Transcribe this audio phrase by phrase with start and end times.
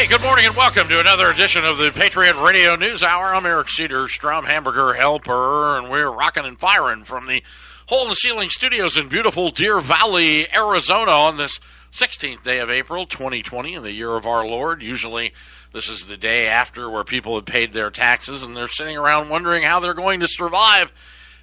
[0.00, 3.34] Hey, good morning and welcome to another edition of the Patriot Radio News Hour.
[3.34, 7.42] I'm Eric Cedar, Strom Hamburger Helper, and we're rocking and firing from the
[7.88, 11.60] Hole in the Ceiling Studios in beautiful Deer Valley, Arizona on this
[11.92, 14.80] 16th day of April 2020 in the year of our Lord.
[14.80, 15.34] Usually,
[15.74, 19.28] this is the day after where people have paid their taxes and they're sitting around
[19.28, 20.90] wondering how they're going to survive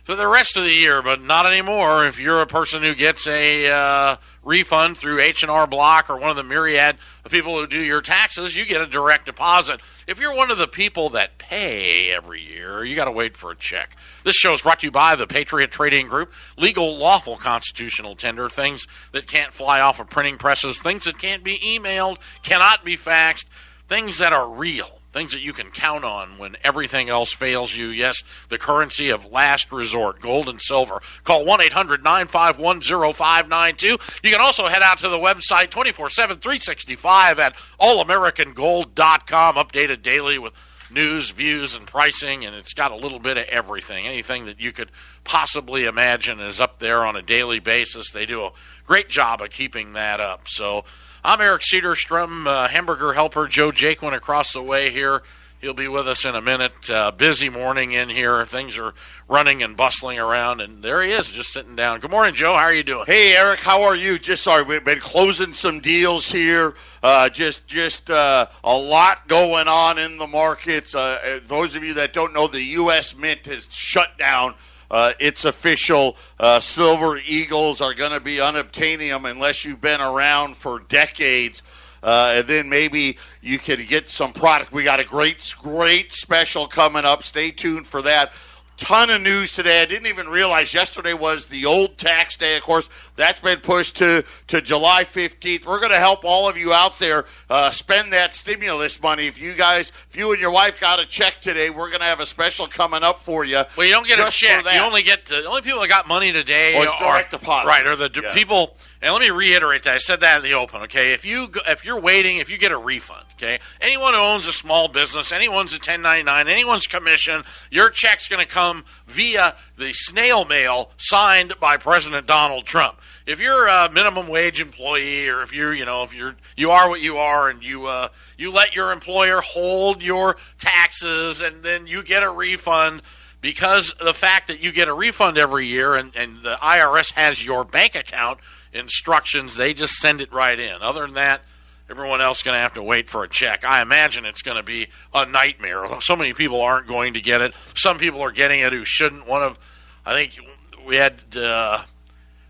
[0.07, 2.05] for the rest of the year, but not anymore.
[2.05, 6.37] If you're a person who gets a uh, refund through H&R Block or one of
[6.37, 6.95] the myriad
[7.25, 9.81] of people who do your taxes, you get a direct deposit.
[10.07, 13.51] If you're one of the people that pay every year, you got to wait for
[13.51, 13.97] a check.
[14.23, 16.31] This show is brought to you by the Patriot Trading Group.
[16.57, 21.43] Legal, lawful, constitutional tender, things that can't fly off of printing presses, things that can't
[21.43, 23.47] be emailed, cannot be faxed,
[23.89, 27.87] things that are real things that you can count on when everything else fails you.
[27.87, 31.01] Yes, the currency of last resort, gold and silver.
[31.23, 33.87] Call 1 800 951 0592.
[33.87, 40.37] You can also head out to the website 24 7 365 at allamericangold.com, updated daily
[40.37, 40.53] with
[40.91, 44.05] news, views, and pricing, and it's got a little bit of everything.
[44.05, 44.91] Anything that you could
[45.23, 48.11] possibly imagine is up there on a daily basis.
[48.11, 48.51] They do a
[48.85, 50.47] great job of keeping that up.
[50.47, 50.85] So,
[51.23, 53.47] I'm Eric Cedarstrom, uh, hamburger helper.
[53.47, 55.23] Joe Jake went across the way here.
[55.59, 56.87] He'll be with us in a minute.
[56.87, 58.45] Uh, busy morning in here.
[58.45, 58.93] Things are
[59.27, 61.99] running and bustling around, and there he is, just sitting down.
[61.99, 62.53] Good morning, Joe.
[62.53, 63.05] How are you doing?
[63.07, 63.61] Hey, Eric.
[63.61, 64.19] How are you?
[64.19, 66.75] Just sorry, we've been closing some deals here.
[67.01, 70.93] Uh, just, just uh, a lot going on in the markets.
[70.93, 73.15] Uh, uh those of you that don't know, the U.S.
[73.15, 74.53] Mint has shut down
[74.89, 76.15] uh, it's official.
[76.39, 81.61] Uh, Silver Eagles are going to be unobtaining them unless you've been around for decades.
[82.03, 84.71] Uh, and then maybe you can get some product.
[84.71, 87.23] We got a great, great special coming up.
[87.23, 88.31] Stay tuned for that
[88.77, 89.81] ton of news today.
[89.81, 92.55] I didn't even realize yesterday was the old tax day.
[92.55, 95.65] Of course, that's been pushed to, to July 15th.
[95.65, 99.27] We're going to help all of you out there uh, spend that stimulus money.
[99.27, 102.05] If you guys, if you and your wife got a check today, we're going to
[102.05, 103.63] have a special coming up for you.
[103.75, 104.63] Well, you don't get a check.
[104.65, 107.67] You only get the, the only people that got money today or direct deposit.
[107.67, 108.33] Right, or the yeah.
[108.33, 110.81] people and let me reiterate that I said that in the open.
[110.83, 114.47] Okay, if you if you're waiting, if you get a refund, okay, anyone who owns
[114.47, 119.93] a small business, anyone's a 1099, anyone's commission, your check's going to come via the
[119.93, 122.99] snail mail signed by President Donald Trump.
[123.27, 126.89] If you're a minimum wage employee, or if you're you know if you're you are
[126.89, 128.07] what you are, and you uh,
[128.37, 133.01] you let your employer hold your taxes, and then you get a refund
[133.41, 137.43] because the fact that you get a refund every year and, and the IRS has
[137.43, 138.39] your bank account
[138.71, 139.57] instructions.
[139.57, 140.81] They just send it right in.
[140.81, 141.41] Other than that,
[141.89, 143.65] everyone else going to have to wait for a check.
[143.65, 145.85] I imagine it's going to be a nightmare.
[145.99, 147.53] So many people aren't going to get it.
[147.75, 149.27] Some people are getting it who shouldn't.
[149.27, 149.59] One of,
[150.05, 150.39] I think
[150.85, 151.83] we had uh,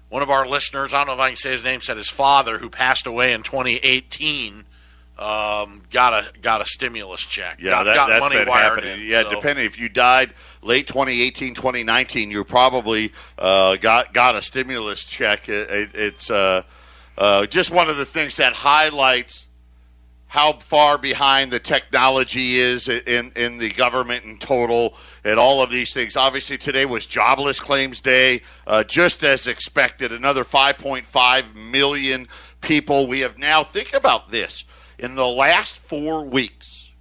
[0.09, 0.93] one of our listeners.
[0.93, 1.81] I don't know if I can say his name.
[1.81, 4.65] Said his father, who passed away in 2018
[5.19, 7.57] um, got a got a stimulus check.
[7.59, 9.01] Yeah, got, that, got that's money been happening.
[9.01, 9.31] In, yeah, so.
[9.31, 15.49] depending if you died late 2018, 2019, you probably uh, got got a stimulus check.
[15.49, 16.63] It, it, it's uh,
[17.17, 19.46] uh, just one of the things that highlights
[20.27, 25.69] how far behind the technology is in in the government in total, and all of
[25.69, 26.15] these things.
[26.15, 30.11] Obviously, today was jobless claims day, uh, just as expected.
[30.11, 32.27] Another 5.5 million
[32.61, 33.07] people.
[33.07, 34.63] We have now think about this
[34.97, 36.91] in the last four weeks,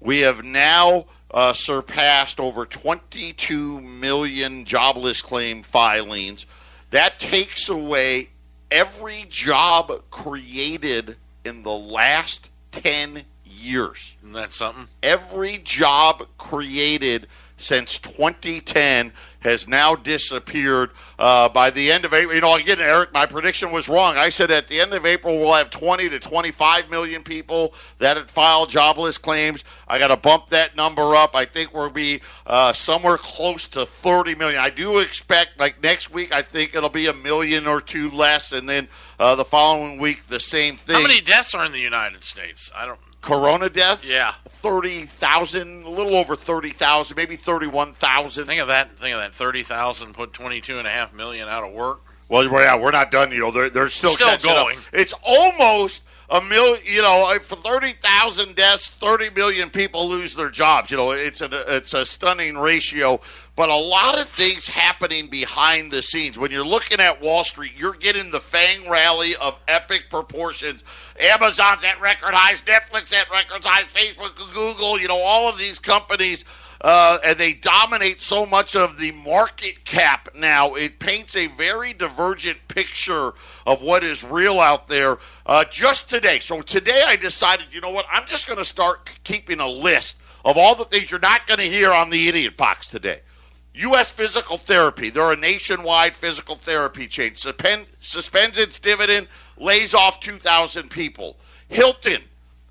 [0.00, 6.46] we have now uh, surpassed over 22 million jobless claim filings.
[6.90, 8.30] That takes away
[8.70, 14.16] every job created in the last 10 years.
[14.20, 14.88] Isn't that something?
[15.02, 17.26] Every job created
[17.56, 19.12] since 2010
[19.44, 20.90] has now disappeared.
[21.18, 24.16] Uh, by the end of April, you know, again, Eric, my prediction was wrong.
[24.16, 28.16] I said at the end of April we'll have 20 to 25 million people that
[28.16, 29.62] had filed jobless claims.
[29.86, 31.36] I got to bump that number up.
[31.36, 34.60] I think we'll be uh, somewhere close to 30 million.
[34.60, 38.50] I do expect, like next week, I think it'll be a million or two less,
[38.52, 38.88] and then
[39.18, 40.96] uh, the following week the same thing.
[40.96, 42.70] How many deaths are in the United States?
[42.74, 42.98] I don't.
[43.24, 44.08] Corona deaths?
[44.08, 44.34] Yeah.
[44.60, 48.44] 30,000, a little over 30,000, maybe 31,000.
[48.46, 48.90] Think of that.
[48.92, 49.34] Think of that.
[49.34, 52.00] 30,000 put 22.5 million out of work.
[52.28, 53.32] Well, yeah, we're not done.
[53.32, 54.78] You know, they're, they're still, still going.
[54.78, 54.84] Up.
[54.92, 56.80] It's almost a million.
[56.84, 60.90] You know, uh, for thirty thousand deaths, thirty million people lose their jobs.
[60.90, 63.20] You know, it's a it's a stunning ratio.
[63.56, 66.36] But a lot of things happening behind the scenes.
[66.36, 70.82] When you're looking at Wall Street, you're getting the Fang rally of epic proportions.
[71.20, 75.00] Amazon's at record highs, Netflix at record highs, Facebook, Google.
[75.00, 76.44] You know, all of these companies
[76.84, 80.74] uh, and they dominate so much of the market cap now.
[80.74, 83.32] It paints a very divergent picture
[83.66, 85.18] of what is real out there.
[85.46, 88.04] Uh, just today, so today I decided, you know what?
[88.12, 91.58] I'm just going to start keeping a list of all the things you're not going
[91.58, 93.20] to hear on the Idiot Box today.
[93.74, 94.10] U.S.
[94.10, 99.26] Physical Therapy, they're a nationwide physical therapy chain, Suspend, suspends its dividend,
[99.56, 101.36] lays off 2,000 people.
[101.68, 102.22] Hilton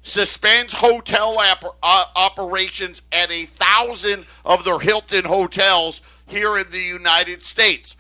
[0.02, 7.44] suspends hotel uh, operations at a thousand of their Hilton hotels here in the United
[7.44, 7.96] States.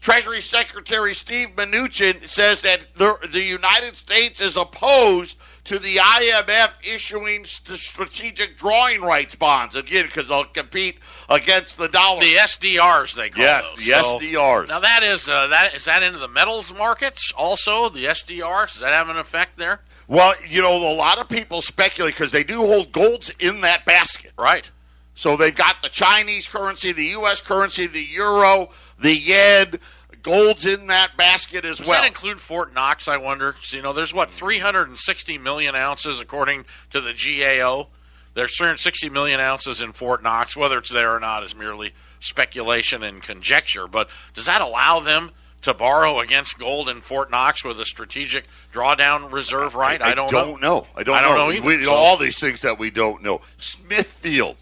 [0.00, 6.70] Treasury Secretary Steve Mnuchin says that the, the United States is opposed to the IMF
[6.82, 10.98] issuing st- strategic drawing rights bonds again because they'll compete
[11.28, 12.20] against the dollar.
[12.20, 13.84] The SDRs they call yes, those.
[13.84, 14.68] the So- SDRs.
[14.68, 18.72] Now that is uh, that is that into the metals markets also the SDRs.
[18.72, 19.80] Does that have an effect there?
[20.08, 23.84] well, you know, a lot of people speculate because they do hold golds in that
[23.84, 24.32] basket.
[24.36, 24.68] Right.
[25.14, 27.40] So they've got the Chinese currency, the U.S.
[27.40, 29.78] currency, the euro, the yen.
[30.22, 32.00] Gold's in that basket as Does well.
[32.00, 33.08] that include Fort Knox?
[33.08, 33.56] I wonder.
[33.70, 37.88] you know, there's what 360 million ounces according to the GAO.
[38.34, 40.56] There's 360 million ounces in Fort Knox.
[40.56, 43.86] Whether it's there or not is merely speculation and conjecture.
[43.88, 45.30] But does that allow them
[45.62, 50.00] to borrow against gold in Fort Knox with a strategic drawdown reserve right?
[50.00, 50.86] I, don't, know.
[50.96, 51.46] I don't, I don't know.
[51.48, 53.40] know either, We, so- All these things that we don't know.
[53.58, 54.56] Smithfield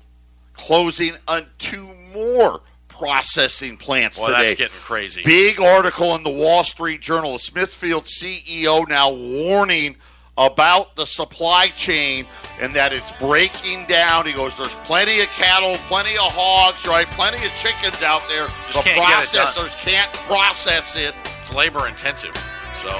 [0.54, 2.62] closing on two more
[2.98, 4.48] processing plants Well, today.
[4.48, 5.22] that's getting crazy.
[5.22, 7.32] Big article in the Wall Street Journal.
[7.34, 9.96] The Smithfield CEO now warning
[10.36, 12.26] about the supply chain
[12.60, 14.24] and that it's breaking down.
[14.26, 17.10] He goes, "There's plenty of cattle, plenty of hogs, right?
[17.12, 18.46] Plenty of chickens out there.
[18.72, 22.34] Just the can't get it done." processors can't process it." It's labor intensive.
[22.82, 22.90] So,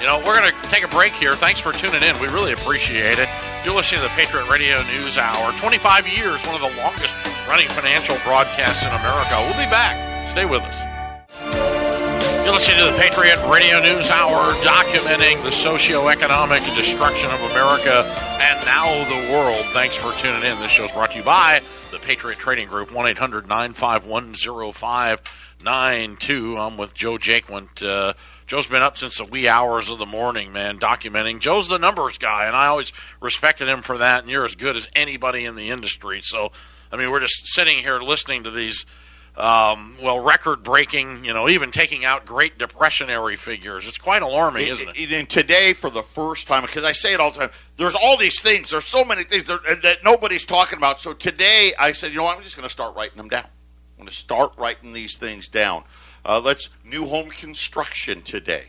[0.00, 1.34] you know, we're going to take a break here.
[1.34, 2.18] Thanks for tuning in.
[2.20, 3.28] We really appreciate it.
[3.64, 5.52] You're listening to the Patriot Radio News Hour.
[5.58, 7.14] 25 years, one of the longest
[7.48, 9.34] running financial broadcasts in America.
[9.40, 9.96] We'll be back.
[10.28, 10.76] Stay with us.
[12.44, 18.04] You're listening to the Patriot Radio News Hour, documenting the socioeconomic destruction of America
[18.38, 19.64] and now the world.
[19.72, 20.56] Thanks for tuning in.
[20.60, 21.60] This show's brought to you by
[21.90, 24.34] the Patriot Trading Group, 1 800 951
[24.72, 26.56] 0592.
[26.56, 27.82] I'm with Joe Jaquint.
[27.84, 28.12] Uh,
[28.46, 31.40] Joe's been up since the wee hours of the morning, man, documenting.
[31.40, 34.76] Joe's the numbers guy, and I always respected him for that, and you're as good
[34.76, 36.20] as anybody in the industry.
[36.22, 36.52] So,
[36.92, 38.86] I mean, we're just sitting here listening to these
[39.36, 43.86] um, well, record breaking, you know, even taking out Great Depressionary figures.
[43.86, 45.12] It's quite alarming, isn't it?
[45.12, 48.16] And today, for the first time, because I say it all the time, there's all
[48.16, 48.70] these things.
[48.70, 51.00] There's so many things that, that nobody's talking about.
[51.00, 53.44] So today, I said, you know, what, I'm just going to start writing them down.
[53.44, 55.84] I'm going to start writing these things down.
[56.26, 58.64] Uh, let's new home construction today.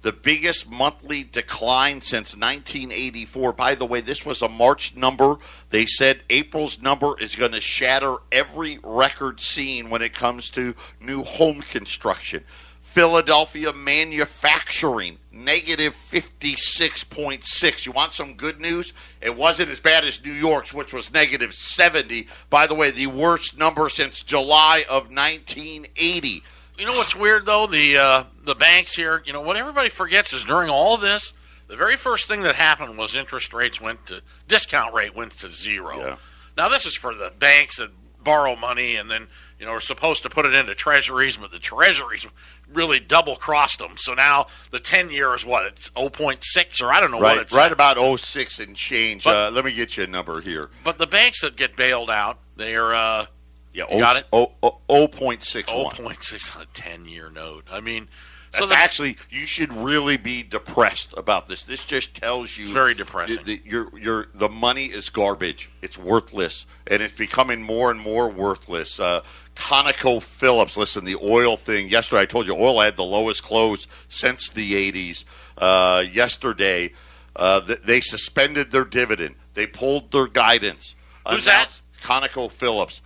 [0.00, 3.52] The biggest monthly decline since 1984.
[3.52, 5.36] By the way, this was a March number.
[5.68, 10.74] They said April's number is going to shatter every record seen when it comes to
[10.98, 12.44] new home construction.
[12.80, 17.84] Philadelphia manufacturing, negative 56.6.
[17.86, 18.94] You want some good news?
[19.20, 22.26] It wasn't as bad as New York's, which was negative 70.
[22.48, 26.42] By the way, the worst number since July of 1980.
[26.80, 27.66] You know what's weird though?
[27.66, 29.22] The uh, the banks here.
[29.26, 31.34] You know what everybody forgets is during all this,
[31.68, 35.50] the very first thing that happened was interest rates went to discount rate went to
[35.50, 35.98] zero.
[35.98, 36.16] Yeah.
[36.56, 37.90] Now this is for the banks that
[38.24, 39.28] borrow money and then
[39.58, 42.26] you know are supposed to put it into treasuries, but the treasuries
[42.72, 43.98] really double crossed them.
[43.98, 47.38] So now the ten year is what it's 0.6 or I don't know what Right,
[47.40, 47.72] it's right at.
[47.72, 49.24] about 06 and change.
[49.24, 50.70] But- uh, let me get you a number here.
[50.82, 52.94] But the banks that get bailed out, they are.
[52.94, 53.26] Uh,
[53.72, 54.26] Yeah, You got it?
[54.32, 54.52] Oh,
[54.88, 55.92] 0.61.
[55.94, 57.64] 0.6 on a 10 year note.
[57.70, 58.08] I mean,
[58.52, 61.62] That's so the, actually you should really be depressed about this.
[61.62, 63.36] This just tells you very depressing.
[63.36, 65.70] that- that your your the money is garbage.
[65.82, 68.98] It's worthless, and it's becoming more and more worthless.
[68.98, 69.20] Uh,
[69.54, 71.88] ConocoPhillips, listen, the oil thing.
[71.88, 75.24] Yesterday, I told you oil had the lowest close since the '80s.
[75.56, 76.92] Uh, yesterday,
[77.36, 79.36] uh, th- they suspended their dividend.
[79.54, 80.94] They pulled their guidance.
[81.28, 81.68] Who's that?
[82.02, 83.00] Announced- ConocoPhillips,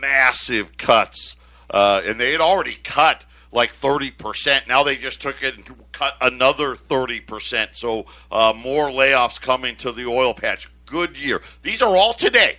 [0.00, 1.36] massive cuts,
[1.70, 4.66] uh, and they had already cut like thirty percent.
[4.66, 7.70] Now they just took it and cut another thirty percent.
[7.74, 10.70] So uh, more layoffs coming to the oil patch.
[10.86, 11.42] Good year.
[11.62, 12.58] These are all today.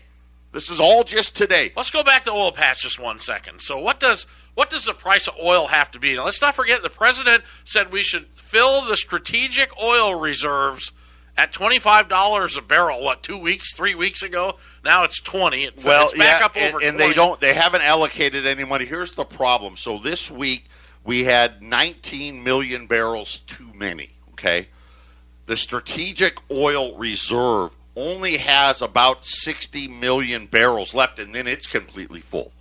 [0.54, 1.72] This is all just today.
[1.78, 3.62] Let's go back to oil patch just one second.
[3.62, 6.16] So what does what does the price of oil have to be?
[6.16, 10.92] Now let's not forget the president said we should fill the strategic oil reserves
[11.42, 13.02] at twenty five dollars a barrel.
[13.02, 14.60] What two weeks, three weeks ago?
[14.86, 15.64] Now it's twenty.
[15.64, 17.42] It, Well, it's back yeah, up over and, and they don't.
[17.42, 18.86] They haven't allocated any money.
[18.86, 19.76] Here's the problem.
[19.76, 20.66] So this week
[21.04, 24.12] we had 19 million barrels too many.
[24.34, 24.68] Okay,
[25.48, 32.22] the strategic oil reserve only has about 60 million barrels left, and then it's completely
[32.22, 32.52] full.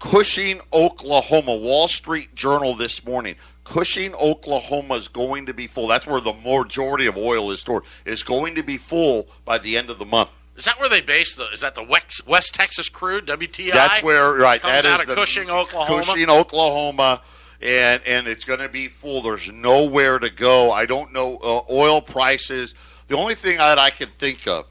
[0.00, 3.36] Cushing, Oklahoma, Wall Street Journal this morning.
[3.64, 5.88] Cushing, Oklahoma is going to be full.
[5.88, 7.84] That's where the majority of oil is stored.
[8.04, 10.30] Is going to be full by the end of the month.
[10.56, 11.48] Is that where they base the?
[11.48, 13.72] Is that the West, West Texas crude WTI?
[13.72, 14.60] That's where right.
[14.60, 16.04] Comes that out is of Cushing, Oklahoma.
[16.04, 17.22] Cushing, Oklahoma,
[17.60, 19.22] and and it's going to be full.
[19.22, 20.70] There's nowhere to go.
[20.70, 22.74] I don't know uh, oil prices.
[23.08, 24.66] The only thing that I can think of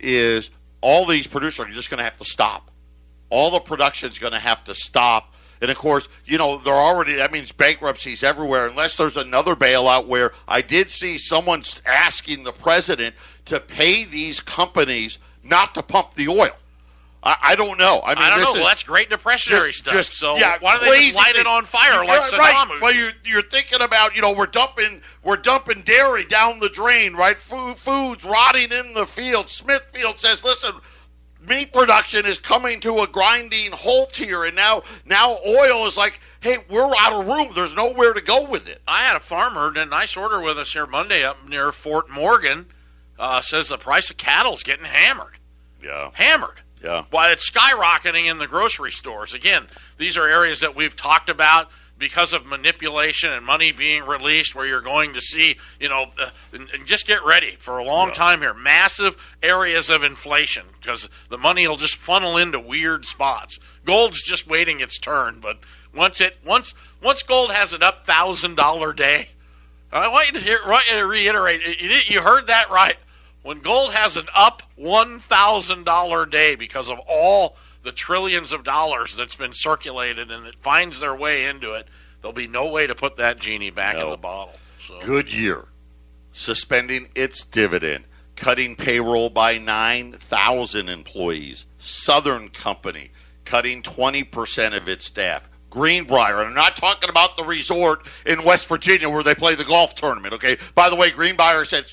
[0.00, 0.50] is
[0.80, 2.70] all these producers are just going to have to stop.
[3.28, 5.34] All the production is going to have to stop.
[5.60, 10.06] And of course, you know, they're already, that means bankruptcies everywhere, unless there's another bailout
[10.06, 13.14] where I did see someone asking the president
[13.46, 16.50] to pay these companies not to pump the oil.
[17.22, 18.00] I, I don't know.
[18.04, 18.52] I mean, I don't know.
[18.52, 19.94] well, that's great depressionary just- stuff.
[19.94, 22.38] just- so yeah, why don't they just light it on fire like Saddam?
[22.38, 22.78] Right.
[22.80, 27.14] Well, you're, you're thinking about, you know, we're dumping we're dumping dairy down the drain,
[27.14, 27.36] right?
[27.36, 29.48] Food, food's rotting in the field.
[29.48, 30.72] Smithfield says, listen,
[31.48, 36.20] meat production is coming to a grinding halt here, and now now oil is like,
[36.40, 37.52] hey, we're out of room.
[37.54, 38.82] There's nowhere to go with it.
[38.86, 42.10] I had a farmer did a nice order with us here Monday up near Fort
[42.10, 42.66] Morgan.
[43.18, 45.38] Uh, says the price of cattle's getting hammered.
[45.82, 46.10] Yeah.
[46.12, 46.60] Hammered.
[46.82, 47.04] Yeah.
[47.10, 49.32] Why it's skyrocketing in the grocery stores.
[49.32, 54.54] Again, these are areas that we've talked about because of manipulation and money being released,
[54.54, 57.84] where you're going to see, you know, uh, and, and just get ready for a
[57.84, 58.54] long time here.
[58.54, 63.58] Massive areas of inflation because the money will just funnel into weird spots.
[63.84, 65.58] Gold's just waiting its turn, but
[65.94, 69.30] once it once once gold has an up thousand dollar day,
[69.90, 71.80] I want you to hear, want you to reiterate.
[71.80, 72.96] You, you heard that right.
[73.42, 78.64] When gold has an up one thousand dollar day because of all the trillions of
[78.64, 81.86] dollars that's been circulated and it finds their way into it,
[82.20, 84.54] there'll be no way to put that genie back in the bottle.
[84.80, 85.68] So Goodyear
[86.32, 91.64] suspending its dividend, cutting payroll by 9,000 employees.
[91.78, 93.10] Southern Company
[93.44, 95.48] cutting 20% of its staff.
[95.70, 99.64] Greenbrier, and I'm not talking about the resort in West Virginia where they play the
[99.64, 100.58] golf tournament, okay?
[100.74, 101.92] By the way, Greenbrier said,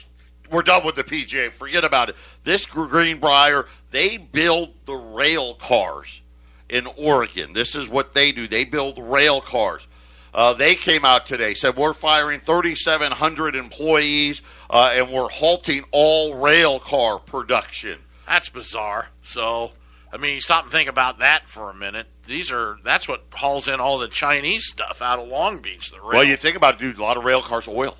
[0.53, 1.51] we're done with the PGA.
[1.51, 2.15] Forget about it.
[2.43, 6.21] This Greenbrier, they build the rail cars
[6.67, 7.53] in Oregon.
[7.53, 8.47] This is what they do.
[8.47, 9.87] They build rail cars.
[10.33, 16.33] Uh, they came out today, said we're firing 3,700 employees uh, and we're halting all
[16.33, 17.99] rail car production.
[18.27, 19.09] that's bizarre.
[19.21, 19.73] So,
[20.11, 22.07] I mean, you stop and think about that for a minute.
[22.25, 25.91] These are that's what hauls in all the Chinese stuff out of Long Beach.
[25.91, 26.13] The rail.
[26.13, 27.95] Well, you think about it, dude, a lot of rail cars, oil,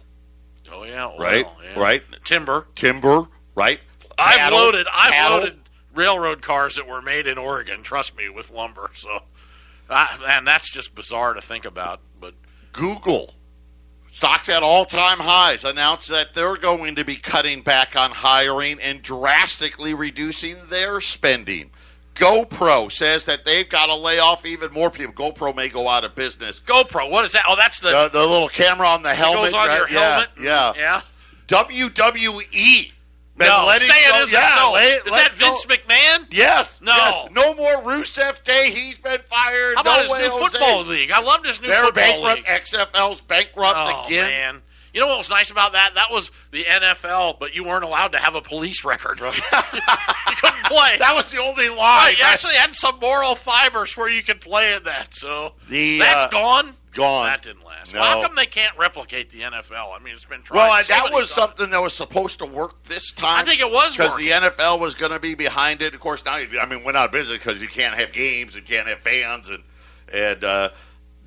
[0.72, 1.46] oh yeah, oil, right?
[1.62, 1.80] yeah.
[1.80, 2.02] Right.
[2.24, 2.66] timber.
[2.74, 3.80] timber, right?
[4.18, 4.88] I've Cattle, loaded.
[4.92, 5.38] I've cattle.
[5.38, 5.63] loaded
[5.94, 7.84] railroad cars that were made in Oregon.
[7.84, 8.92] Trust me, with lumber.
[8.96, 9.20] So,
[9.90, 12.00] uh, and that's just bizarre to think about.
[12.20, 12.34] But
[12.72, 13.34] Google,
[14.12, 18.80] stocks at all time highs, announced that they're going to be cutting back on hiring
[18.82, 21.70] and drastically reducing their spending.
[22.16, 25.14] GoPro says that they've got to lay off even more people.
[25.14, 26.60] GoPro may go out of business.
[26.60, 27.44] GoPro, what is that?
[27.48, 29.78] Oh, that's the The, the little camera on the helmet goes on right?
[29.78, 30.30] your Yeah, helmet.
[30.40, 31.02] Yeah, yeah.
[31.48, 32.92] WWE.
[33.36, 34.72] No, letting say go- it isn't yeah, so.
[34.74, 36.28] let- is that go- Vince McMahon?
[36.32, 36.80] Yes.
[36.82, 36.94] No.
[36.96, 37.30] yes.
[37.32, 38.70] No more Rusev Day.
[38.72, 39.76] He's been fired.
[39.76, 41.10] How about no his new football league?
[41.12, 42.38] I love his new They're football bankrupt.
[42.38, 42.46] league.
[42.46, 44.24] XFL's bankrupt Oh again.
[44.30, 44.62] man.
[44.94, 45.96] You know what was nice about that?
[45.96, 49.20] That was the NFL, but you weren't allowed to have a police record.
[49.22, 50.98] you couldn't play.
[51.00, 51.78] That was the only line.
[51.80, 55.16] Right, you actually had some moral fibers where you could play in that.
[55.16, 56.74] So The, that's uh, gone.
[56.94, 57.26] gone.
[57.26, 58.00] That didn't No.
[58.00, 60.00] Well, how come they can't replicate the NFL?
[60.00, 60.56] I mean, it's been tried.
[60.58, 61.30] well, so that was times.
[61.30, 63.40] something that was supposed to work this time.
[63.40, 65.94] I think it was because the NFL was going to be behind it.
[65.94, 68.66] Of course, now I mean, went out of business because you can't have games and
[68.66, 69.64] can't have fans and
[70.12, 70.70] and uh,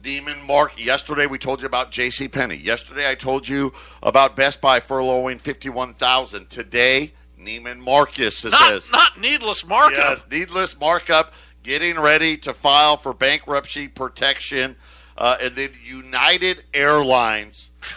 [0.03, 0.83] Neiman Mark.
[0.83, 2.29] Yesterday we told you about J.C.
[2.29, 2.57] Penney.
[2.57, 3.73] Yesterday I told you
[4.03, 6.49] about Best Buy furloughing fifty one thousand.
[6.51, 9.99] Today Neiman Marcus Not, says not needless markup.
[9.99, 11.33] yes, needless markup,
[11.63, 14.77] getting ready to file for bankruptcy protection,
[15.19, 17.71] uh, and then United Airlines.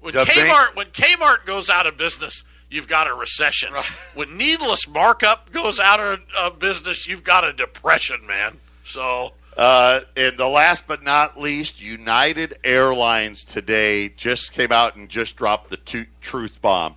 [0.00, 3.74] When The bank- Kmart when Kmart goes out of business, you've got a recession.
[4.14, 8.56] When needless markup goes out of uh, business, you've got a depression, man.
[8.82, 15.10] So Uh, and the last but not least, United Airlines today just came out and
[15.10, 16.94] just dropped the tu- truth bomb.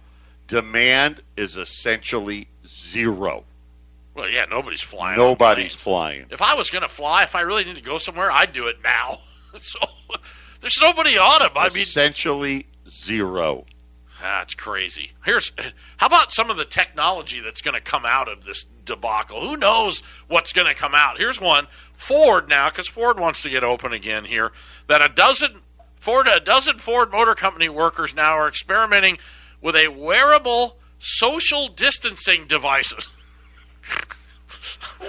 [0.48, 3.44] Demand is essentially zero.
[4.16, 5.18] well, yeah, nobody's flying.
[5.18, 6.26] Nobody's flying.
[6.30, 8.68] If I was going to fly, if I really need to go somewhere, I'd do
[8.68, 9.18] it now.
[9.60, 9.80] so
[10.62, 11.52] there's nobody on them.
[11.56, 13.66] I mean, essentially zero.
[14.22, 15.12] That's crazy.
[15.26, 15.52] Here's
[15.98, 19.42] how about some of the technology that's going to come out of this debacle?
[19.42, 21.18] Who knows what's going to come out?
[21.18, 21.68] Here's one.
[21.94, 24.52] Ford now, because Ford wants to get open again here.
[24.88, 25.62] That a dozen
[26.00, 29.18] Ford, a dozen Ford Motor Company workers now are experimenting
[29.62, 33.10] with a wearable social distancing devices.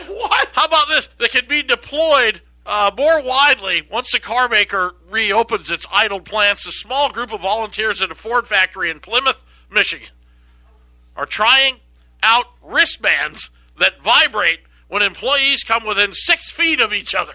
[0.08, 0.48] What?
[0.52, 1.08] How about this?
[1.18, 6.66] They can be deployed uh, more widely once the car maker reopens its idle plants.
[6.66, 10.08] A small group of volunteers at a Ford factory in Plymouth, Michigan,
[11.16, 11.76] are trying
[12.22, 17.34] out wristbands that vibrate when employees come within six feet of each other.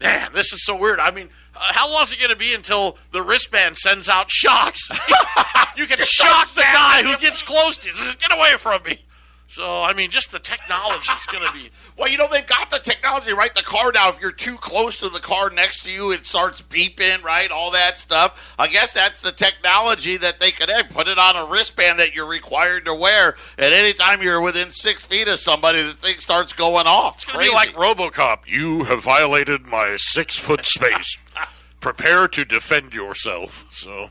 [0.00, 0.98] Man, this is so weird.
[0.98, 4.30] I mean, uh, how long is it going to be until the wristband sends out
[4.30, 4.88] shocks?
[5.76, 7.94] you can shock the guy who gets close to you.
[8.18, 9.04] Get away from me.
[9.46, 11.70] So, I mean, just the technology is going to be.
[12.02, 13.54] Well, you know they've got the technology, right?
[13.54, 14.08] The car now.
[14.08, 17.48] If you're too close to the car next to you, it starts beeping, right?
[17.48, 18.54] All that stuff.
[18.58, 20.88] I guess that's the technology that they could have.
[20.88, 25.06] Put it on a wristband that you're required to wear, and anytime you're within six
[25.06, 27.18] feet of somebody, the thing starts going off.
[27.18, 28.48] It's going to be like RoboCop.
[28.48, 31.18] You have violated my six foot space.
[31.80, 33.64] Prepare to defend yourself.
[33.70, 34.10] So,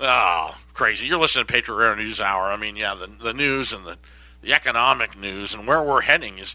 [0.00, 1.06] ah, crazy.
[1.06, 2.52] You're listening to Patriot Radio News Hour.
[2.52, 3.96] I mean, yeah, the the news and the
[4.42, 6.54] the economic news and where we're heading is.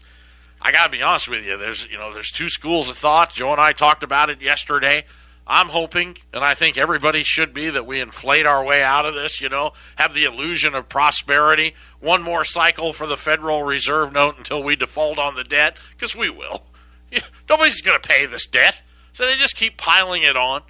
[0.66, 1.56] I got to be honest with you.
[1.56, 3.32] There's you know there's two schools of thought.
[3.32, 5.04] Joe and I talked about it yesterday.
[5.46, 9.14] I'm hoping, and I think everybody should be, that we inflate our way out of
[9.14, 11.76] this, you know, have the illusion of prosperity.
[12.00, 16.16] One more cycle for the Federal Reserve note until we default on the debt, because
[16.16, 16.66] we will.
[17.48, 18.82] Nobody's going to pay this debt.
[19.12, 20.62] So they just keep piling it on.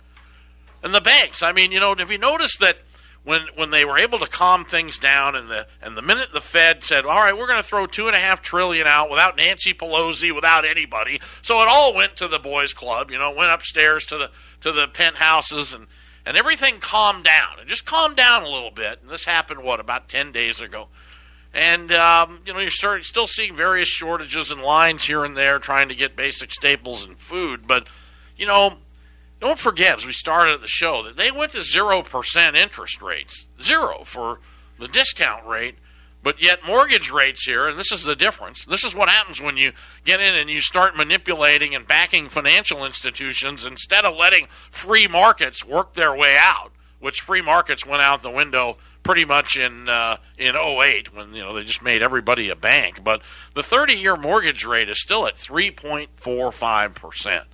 [0.83, 2.77] And the banks, I mean, you know, have you noticed that
[3.27, 6.41] when when they were able to calm things down and the and the minute the
[6.41, 9.75] Fed said, All right, we're gonna throw two and a half trillion out without Nancy
[9.75, 11.21] Pelosi, without anybody.
[11.43, 14.31] So it all went to the boys club, you know, went upstairs to the
[14.61, 15.89] to the penthouses and
[16.25, 17.59] and everything calmed down.
[17.61, 19.01] It just calmed down a little bit.
[19.03, 20.87] And this happened what, about ten days ago.
[21.53, 25.59] And um, you know you're starting, still seeing various shortages and lines here and there
[25.59, 27.67] trying to get basic staples and food.
[27.67, 27.89] But
[28.37, 28.77] you know,
[29.41, 33.03] don't forget as we started at the show that they went to zero percent interest
[33.03, 34.41] rates, zero for
[34.79, 35.77] the discount rate.
[36.23, 38.65] But yet mortgage rates here, and this is the difference.
[38.65, 39.71] This is what happens when you
[40.05, 45.65] get in and you start manipulating and backing financial institutions instead of letting free markets
[45.65, 50.17] work their way out, which free markets went out the window pretty much in uh,
[50.37, 53.05] in 08 when you know they just made everybody a bank.
[53.05, 53.23] But
[53.55, 57.45] the 30-year mortgage rate is still at 3.45 percent.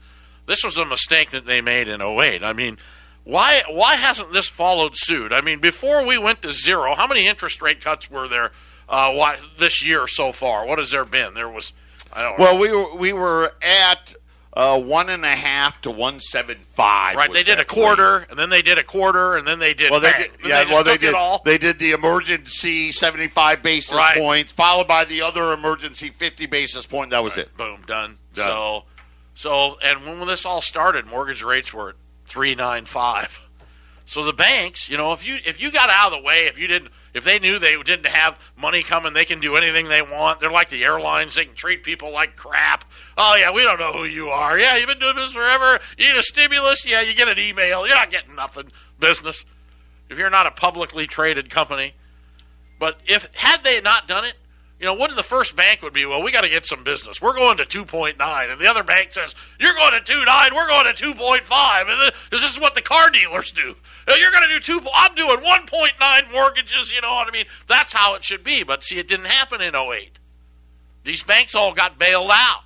[0.47, 2.43] This was a mistake that they made in 08.
[2.43, 2.79] I mean,
[3.25, 5.33] why why hasn't this followed suit?
[5.33, 8.51] I mean, before we went to zero, how many interest rate cuts were there
[8.89, 10.67] uh, why, this year so far?
[10.67, 11.35] What has there been?
[11.35, 11.73] There was,
[12.13, 12.61] I don't Well, know.
[12.61, 14.15] we were we were at
[14.55, 17.17] uh, one and a half to one seven five.
[17.17, 19.91] Right, they did a quarter, and then they did a quarter, and then they did.
[19.93, 20.65] Well, they did, yeah.
[20.65, 21.15] they well, they did.
[21.15, 21.41] all.
[21.45, 24.19] They did the emergency seventy-five basis Right.
[24.19, 27.11] points, followed by the other emergency fifty basis point.
[27.13, 27.57] That was it.
[27.57, 28.19] Boom, done.
[28.35, 28.47] Done.
[28.47, 28.85] So,
[29.35, 31.95] so, and when this all started, mortgage rates were at
[32.27, 33.41] three nine five.
[34.05, 36.59] So the banks, you know, if you if you got out of the way, if
[36.59, 40.03] you didn't, if they knew they didn't have money coming, they can do anything they
[40.03, 40.41] want.
[40.41, 42.85] They're like the airlines; they can treat people like crap.
[43.17, 44.59] Oh yeah, we don't know who you are.
[44.59, 45.81] Yeah, you've been doing this forever.
[45.97, 46.85] You need a stimulus?
[46.85, 47.87] Yeah, you get an email.
[47.87, 48.71] You're not getting nothing.
[48.99, 49.45] Business.
[50.11, 51.95] If you're not a publicly traded company,
[52.79, 54.35] but if had they not done it,
[54.83, 57.23] you know, wouldn't the first bank would be, well, we got to get some business.
[57.23, 58.51] We're going to 2.9.
[58.51, 60.53] And the other bank says, you're going to 2.9.
[60.53, 61.89] We're going to 2.5.
[61.89, 63.77] And this- is what the car dealers do.
[64.09, 66.93] You're going to do two, I'm doing 1.9 mortgages.
[66.93, 67.45] You know what I mean?
[67.69, 68.65] That's how it should be.
[68.65, 70.19] But see, it didn't happen in 08.
[71.05, 72.65] These banks all got bailed out.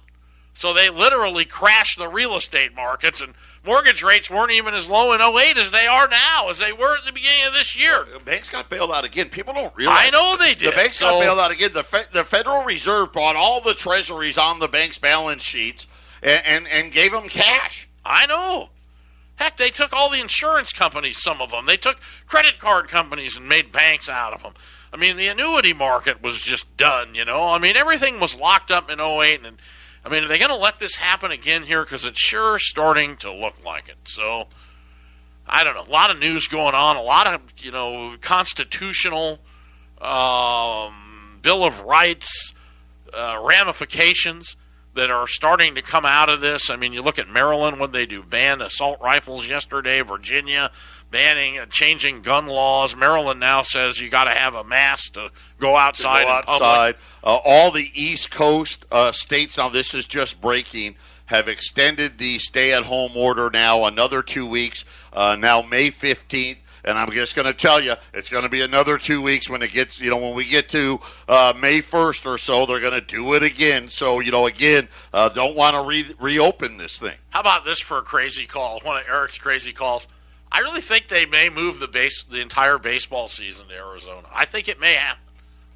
[0.55, 3.35] So they literally crashed the real estate markets and
[3.67, 6.97] mortgage rates weren't even as low in 08 as they are now, as they were
[6.97, 8.07] at the beginning of this year.
[8.13, 9.29] The banks got bailed out again.
[9.29, 9.99] People don't realize.
[10.01, 10.73] I know they did.
[10.73, 11.73] The banks So- got bailed out again.
[11.75, 15.87] The, Fe- the Federal Reserve bought all the treasuries on the bank's balance sheets
[16.23, 17.89] and, and, and gave them cash.
[18.05, 18.71] I know.
[19.37, 21.67] Heck, they took all the insurance companies, some of them.
[21.67, 24.55] They took credit card companies and made banks out of them.
[24.93, 27.49] I mean, the annuity market was just done, you know?
[27.51, 29.41] I mean, everything was locked up in 08.
[29.45, 29.59] And,
[30.07, 31.83] I mean, are they going to let this happen again here?
[31.83, 33.97] Because it's sure starting to look like it.
[34.05, 34.47] So,
[35.45, 35.83] I don't know.
[35.83, 39.41] A lot of news going on, a lot of, you know, constitutional,
[40.01, 42.55] um, Bill of Rights
[43.13, 44.55] uh, ramifications
[44.95, 46.71] that are starting to come out of this.
[46.71, 50.71] I mean, you look at Maryland, when they do ban assault rifles yesterday, Virginia
[51.11, 52.97] banning, uh, changing gun laws.
[52.97, 56.25] Maryland now says you got to have a mask to go outside.
[56.25, 56.97] go outside.
[57.23, 59.69] Uh, all the East Coast uh, states now.
[59.69, 60.97] This is just breaking.
[61.27, 64.85] Have extended the stay-at-home order now another two weeks.
[65.13, 68.61] Uh, now May fifteenth, and I'm just going to tell you, it's going to be
[68.61, 69.99] another two weeks when it gets.
[69.99, 73.35] You know, when we get to uh, May first or so, they're going to do
[73.35, 73.89] it again.
[73.89, 77.17] So you know, again, uh, don't want to re- reopen this thing.
[77.31, 78.79] How about this for a crazy call?
[78.85, 80.07] One of Eric's crazy calls.
[80.57, 84.27] I really think they may move the base, the entire baseball season to Arizona.
[84.35, 85.23] I think it may happen.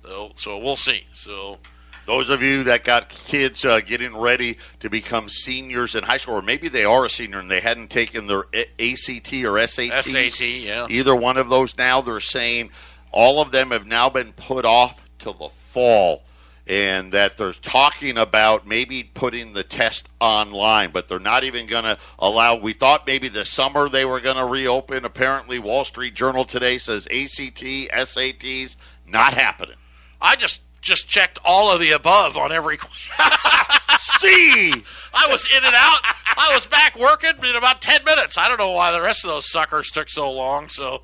[0.03, 1.05] So, so we'll see.
[1.13, 1.59] So
[2.07, 6.37] Those of you that got kids uh, getting ready to become seniors in high school,
[6.37, 10.47] or maybe they are a senior and they hadn't taken their ACT or SATs, SAT,
[10.47, 10.87] yeah.
[10.89, 12.71] either one of those now, they're saying
[13.13, 16.23] all of them have now been put off till the fall.
[16.71, 21.83] And that they're talking about maybe putting the test online, but they're not even going
[21.83, 22.55] to allow.
[22.55, 25.05] We thought maybe this summer they were going to reopen.
[25.05, 29.77] Apparently, Wall Street Journal today says ACT, SATs, not happening.
[30.21, 33.13] I just just checked all of the above on every question.
[33.99, 34.73] See,
[35.13, 36.01] I was in and out.
[36.37, 38.39] I was back working in about 10 minutes.
[38.39, 40.69] I don't know why the rest of those suckers took so long.
[40.69, 41.03] So,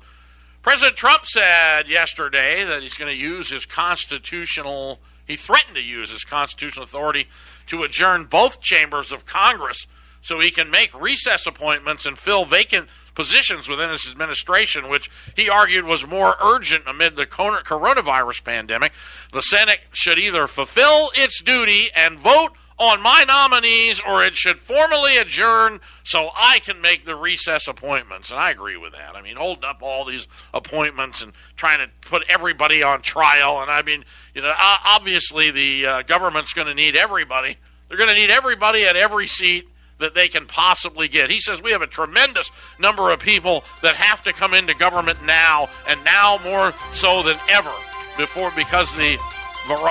[0.63, 6.11] President Trump said yesterday that he's going to use his constitutional, he threatened to use
[6.11, 7.27] his constitutional authority
[7.67, 9.85] to adjourn both chambers of Congress
[10.21, 15.49] so he can make recess appointments and fill vacant positions within his administration, which he
[15.49, 18.91] argued was more urgent amid the coronavirus pandemic.
[19.33, 24.59] The Senate should either fulfill its duty and vote on my nominees, or it should
[24.59, 28.29] formally adjourn so I can make the recess appointments.
[28.29, 29.15] And I agree with that.
[29.15, 33.61] I mean, holding up all these appointments and trying to put everybody on trial.
[33.61, 37.57] And I mean, you know, obviously the uh, government's going to need everybody.
[37.89, 39.67] They're going to need everybody at every seat
[39.99, 41.31] that they can possibly get.
[41.31, 45.23] He says we have a tremendous number of people that have to come into government
[45.25, 47.71] now, and now more so than ever
[48.17, 49.17] before because the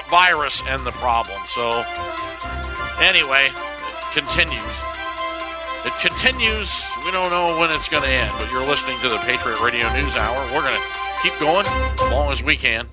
[0.09, 1.41] virus and the problem.
[1.47, 1.85] So
[3.01, 4.77] anyway, it continues.
[5.85, 6.85] It continues.
[7.05, 9.93] We don't know when it's going to end, but you're listening to the Patriot Radio
[9.95, 10.37] News Hour.
[10.55, 12.89] We're going to keep going as long as we can.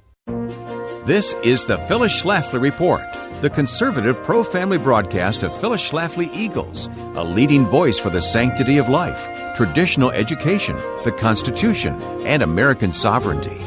[1.05, 3.03] This is the Phyllis Schlafly Report,
[3.41, 8.77] the conservative pro family broadcast of Phyllis Schlafly Eagles, a leading voice for the sanctity
[8.77, 13.57] of life, traditional education, the Constitution, and American sovereignty.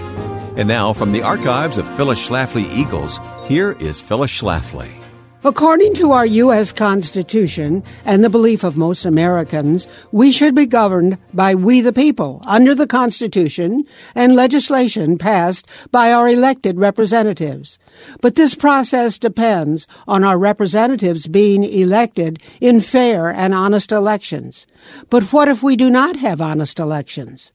[0.57, 5.06] And now, from the archives of Phyllis Schlafly Eagles, here is Phyllis Schlafly.
[5.47, 6.73] According to our U.S.
[6.73, 12.43] Constitution and the belief of most Americans, we should be governed by we the people
[12.45, 13.85] under the Constitution
[14.17, 17.79] and legislation passed by our elected representatives.
[18.21, 24.67] But this process depends on our representatives being elected in fair and honest elections.
[25.11, 27.53] But what if we do not have honest elections?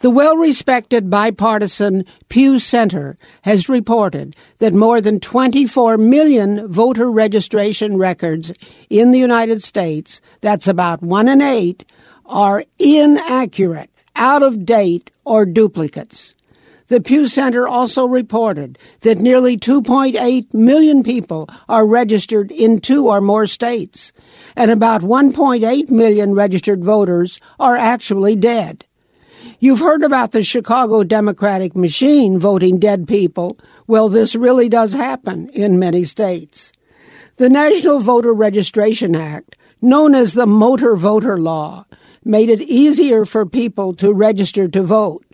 [0.00, 7.96] The well respected bipartisan Pew Center has reported that more than 24 million voter registration
[7.96, 8.52] records
[8.90, 11.84] in the United States, that's about one in eight,
[12.26, 16.34] are inaccurate, out of date, or duplicates.
[16.88, 23.20] The Pew Center also reported that nearly 2.8 million people are registered in two or
[23.20, 24.12] more states,
[24.54, 28.84] and about 1.8 million registered voters are actually dead.
[29.58, 33.58] You've heard about the Chicago Democratic machine voting dead people.
[33.86, 36.72] Well, this really does happen in many states.
[37.36, 41.84] The National Voter Registration Act, known as the Motor Voter Law,
[42.24, 45.25] made it easier for people to register to vote.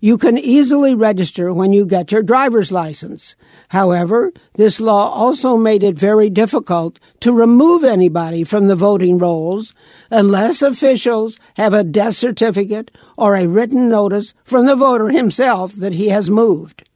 [0.00, 3.34] You can easily register when you get your driver's license.
[3.70, 9.74] However, this law also made it very difficult to remove anybody from the voting rolls
[10.08, 15.94] unless officials have a death certificate or a written notice from the voter himself that
[15.94, 16.88] he has moved.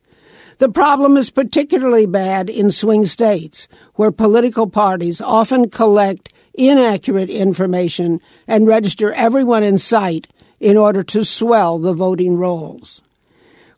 [0.58, 8.20] The problem is particularly bad in swing states, where political parties often collect inaccurate information
[8.46, 10.28] and register everyone in sight
[10.62, 13.02] in order to swell the voting rolls.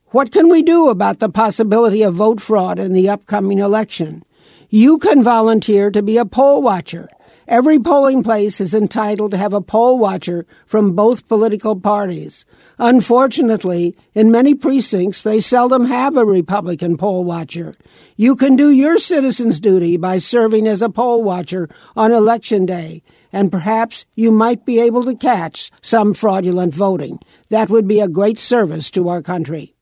[0.09, 4.23] What can we do about the possibility of vote fraud in the upcoming election?
[4.69, 7.09] You can volunteer to be a poll watcher.
[7.49, 12.45] Every polling place is entitled to have a poll watcher from both political parties.
[12.79, 17.75] Unfortunately, in many precincts, they seldom have a Republican poll watcher.
[18.17, 23.03] You can do your citizen's duty by serving as a poll watcher on election day,
[23.35, 27.19] and perhaps you might be able to catch some fraudulent voting.
[27.51, 29.75] That would be a great service to our country.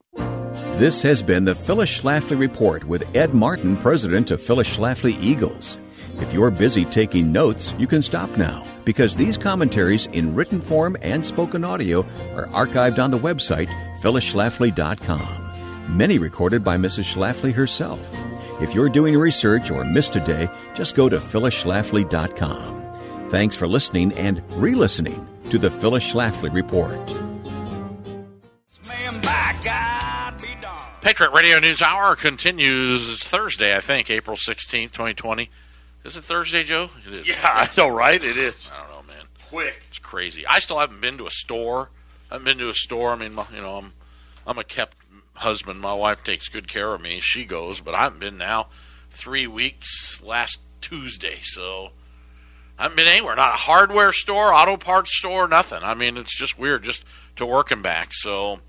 [0.78, 5.78] This has been the Phyllis Schlafly Report with Ed Martin, president of Phyllis Schlafly Eagles.
[6.14, 10.96] If you're busy taking notes, you can stop now because these commentaries in written form
[11.02, 12.00] and spoken audio
[12.34, 13.68] are archived on the website
[14.00, 15.96] phyllisschlafly.com.
[15.96, 17.14] Many recorded by Mrs.
[17.14, 18.00] Schlafly herself.
[18.60, 22.81] If you're doing research or missed a day, just go to phyllisschlafly.com.
[23.32, 26.98] Thanks for listening and re-listening to the Phyllis Schlafly Report.
[31.00, 35.48] Patriot Radio News Hour continues It's Thursday, I think, April 16th, 2020.
[36.04, 36.90] Is it Thursday, Joe?
[37.06, 37.26] It is.
[37.30, 38.22] yeah, I know, right?
[38.22, 39.24] It is I don't know, man.
[39.48, 39.82] quick.
[39.88, 40.46] It's crazy.
[40.46, 41.88] I still haven't been to a store.
[42.30, 43.12] I haven't been to a store.
[43.12, 43.94] I mean, you know, I'm
[44.46, 44.98] I'm a kept
[45.36, 45.80] husband.
[45.80, 47.18] My wife takes good care of me.
[47.20, 48.68] She goes, but I haven't been now
[49.08, 51.92] three weeks last Tuesday, so
[52.82, 53.36] I been anywhere.
[53.36, 55.78] Not a hardware store, auto parts store, nothing.
[55.82, 57.04] I mean, it's just weird just
[57.36, 58.08] to work working back.
[58.12, 58.60] So,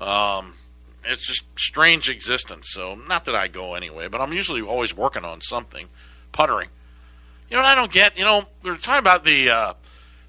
[0.00, 0.54] um,
[1.04, 2.70] it's just strange existence.
[2.70, 5.86] So, not that I go anyway, but I'm usually always working on something,
[6.32, 6.68] puttering.
[7.48, 8.18] You know what I don't get?
[8.18, 9.74] You know, we are talking about the, uh,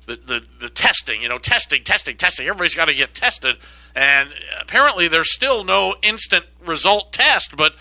[0.05, 2.45] the, the, the testing, you know, testing, testing, testing.
[2.45, 3.57] Everybody's got to get tested.
[3.95, 4.29] And
[4.61, 7.55] apparently there's still no instant result test.
[7.57, 7.73] But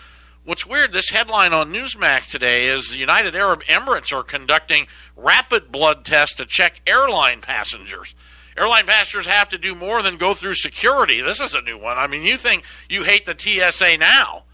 [0.45, 5.73] what's weird, this headline on Newsmax today is the United Arab Emirates are conducting rapid
[5.73, 8.15] blood tests to check airline passengers.
[8.57, 11.21] Airline passengers have to do more than go through security.
[11.21, 11.99] This is a new one.
[11.99, 14.45] I mean, you think you hate the TSA now.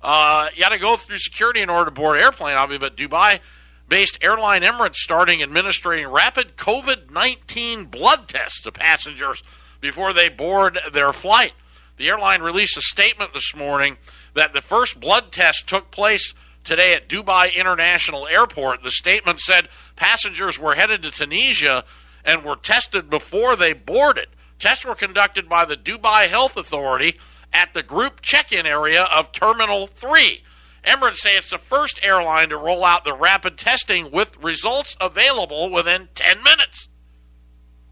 [0.00, 3.40] Uh, you got to go through security in order to board airplane, obviously, but Dubai
[3.88, 9.42] based airline Emirates starting administering rapid COVID 19 blood tests to passengers
[9.80, 11.52] before they board their flight.
[11.96, 13.96] The airline released a statement this morning
[14.34, 18.82] that the first blood test took place today at Dubai International Airport.
[18.82, 21.84] The statement said passengers were headed to Tunisia
[22.24, 24.28] and were tested before they boarded.
[24.58, 27.18] Tests were conducted by the Dubai Health Authority
[27.52, 30.42] at the group check in area of Terminal 3.
[30.84, 35.70] Emirates say it's the first airline to roll out the rapid testing with results available
[35.70, 36.88] within 10 minutes.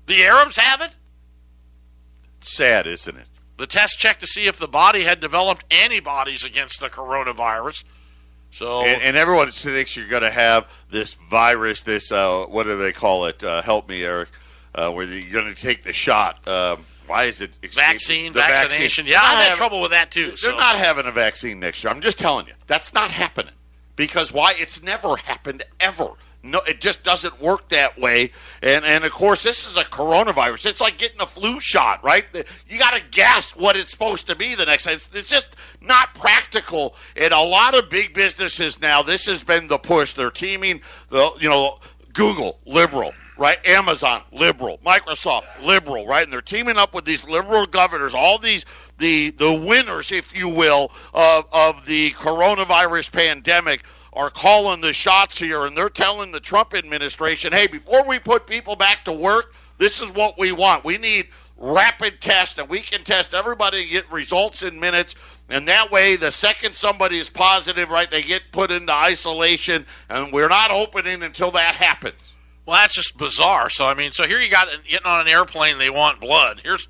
[0.07, 0.93] The Arabs have it?
[2.41, 3.27] Sad, isn't it?
[3.57, 7.85] The test checked to see if the body had developed antibodies against the coronavirus.
[8.51, 12.79] So, and, and everyone thinks you're going to have this virus, this uh, what do
[12.79, 13.43] they call it?
[13.43, 14.29] Uh, help me, Eric.
[14.75, 16.47] Uh, where you're going to take the shot.
[16.47, 19.07] Um, why is it vaccine, vaccination?
[19.07, 19.07] Vaccine.
[19.07, 20.27] Yeah, I have trouble with that too.
[20.27, 20.57] They're so.
[20.57, 21.93] not having a vaccine next year.
[21.93, 23.55] I'm just telling you, that's not happening.
[23.95, 24.55] Because why?
[24.59, 26.11] It's never happened ever.
[26.47, 28.31] No, it just doesn't work that way.
[28.63, 30.67] And and of course, this is a coronavirus.
[30.67, 32.25] It's like getting a flu shot, right?
[32.69, 34.87] You got to guess what it's supposed to be the next.
[34.87, 36.95] It's, it's just not practical.
[37.17, 40.15] And a lot of big businesses now, this has been the push.
[40.15, 40.81] They're teaming
[41.11, 41.81] the you know
[42.13, 43.59] Google liberal, right?
[43.67, 46.23] Amazon liberal, Microsoft liberal, right?
[46.23, 48.65] And they're teaming up with these liberal governors, all these
[48.99, 53.85] the the winners, if you will, of of the coronavirus pandemic
[54.17, 58.47] are calling the shots here, and they're telling the Trump administration, hey, before we put
[58.47, 60.85] people back to work, this is what we want.
[60.85, 65.15] We need rapid tests that we can test everybody and get results in minutes.
[65.51, 70.33] And that way, the second somebody is positive, right, they get put into isolation, and
[70.33, 72.33] we're not opening until that happens.
[72.65, 73.69] Well, that's just bizarre.
[73.69, 76.63] So, I mean, so here you got getting on an airplane, they want blood.
[76.65, 76.89] Here's,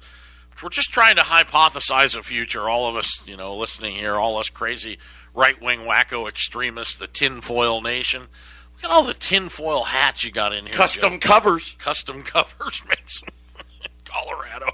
[0.63, 2.69] we're just trying to hypothesize a future.
[2.69, 4.99] All of us, you know, listening here, all us crazy
[5.37, 8.23] right wing wacko extremists, the tinfoil nation.
[8.23, 10.75] Look at all the tinfoil hats you got in here.
[10.75, 11.29] Custom Joe.
[11.29, 11.77] covers.
[11.79, 13.29] Custom covers, Mason.
[14.05, 14.73] Colorado.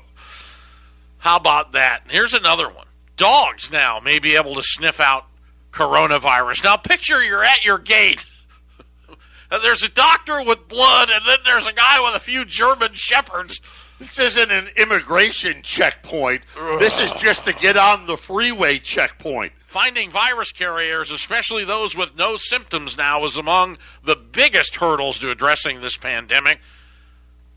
[1.18, 2.04] How about that?
[2.08, 2.86] Here's another one.
[3.16, 5.26] Dogs now may be able to sniff out
[5.72, 6.64] coronavirus.
[6.64, 8.26] Now, picture you're at your gate.
[9.50, 12.90] and there's a doctor with blood, and then there's a guy with a few German
[12.94, 13.60] shepherds.
[13.98, 16.42] This isn't an immigration checkpoint.
[16.78, 19.52] This is just to get on the freeway checkpoint.
[19.72, 25.30] Finding virus carriers, especially those with no symptoms now, is among the biggest hurdles to
[25.30, 26.60] addressing this pandemic.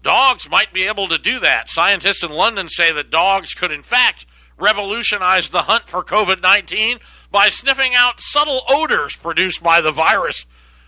[0.01, 1.69] Dogs might be able to do that.
[1.69, 4.25] Scientists in London say that dogs could, in fact,
[4.57, 6.99] revolutionize the hunt for COVID 19
[7.31, 10.45] by sniffing out subtle odors produced by the virus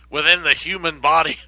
[0.08, 1.40] within the human body.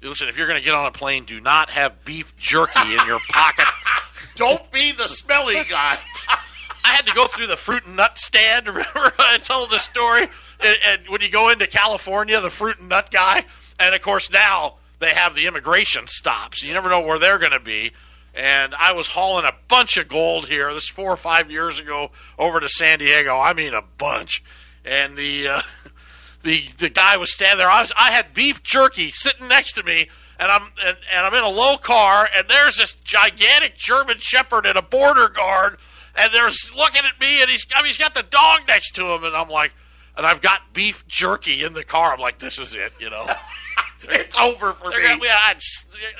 [0.00, 3.04] Listen, if you're going to get on a plane, do not have beef jerky in
[3.08, 3.66] your pocket.
[4.36, 5.98] Don't be the smelly guy.
[6.86, 8.68] I had to go through the fruit and nut stand.
[8.68, 10.28] Remember, I told the story.
[10.60, 13.44] And, and, when you go into California, the fruit and nut guy,
[13.80, 16.62] and of course now they have the immigration stops.
[16.62, 17.90] You never know where they're going to be.
[18.34, 20.72] And I was hauling a bunch of gold here.
[20.72, 23.36] This four or five years ago over to San Diego.
[23.36, 24.44] I mean, a bunch.
[24.84, 25.62] And the uh,
[26.44, 27.70] the the guy was standing there.
[27.70, 31.34] I was I had beef jerky sitting next to me and I'm and, and I'm
[31.34, 35.78] in a low car, and there's this gigantic German Shepherd and a border guard
[36.18, 39.12] and they're looking at me, and he's I mean, he's got the dog next to
[39.12, 39.72] him, and I'm like,
[40.16, 42.12] and I've got beef jerky in the car.
[42.12, 43.26] I'm like, this is it, you know.
[44.02, 45.02] it's over for me.
[45.02, 45.58] Got, we had,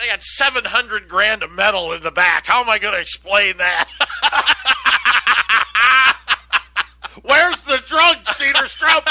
[0.01, 2.47] they had 700 grand of metal in the back.
[2.47, 3.89] How am I going to explain that?
[7.23, 9.03] Where's the drug, Cedar Stroud?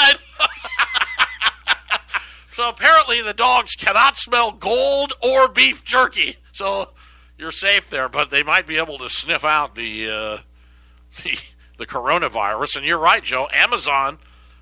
[2.54, 6.36] so apparently the dogs cannot smell gold or beef jerky.
[6.52, 6.90] So
[7.36, 10.38] you're safe there, but they might be able to sniff out the uh,
[11.22, 11.38] the,
[11.78, 12.76] the coronavirus.
[12.76, 13.48] And you're right, Joe.
[13.52, 14.18] Amazon,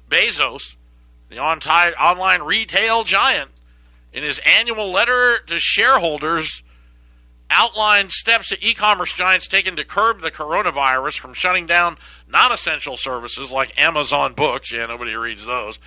[0.09, 0.77] Bezos,
[1.29, 3.51] the on online retail giant,
[4.13, 6.63] in his annual letter to shareholders,
[7.51, 11.97] outlined steps that e-commerce giants taken to curb the coronavirus from shutting down
[12.29, 14.73] non-essential services like Amazon Books.
[14.73, 15.79] Yeah, nobody reads those.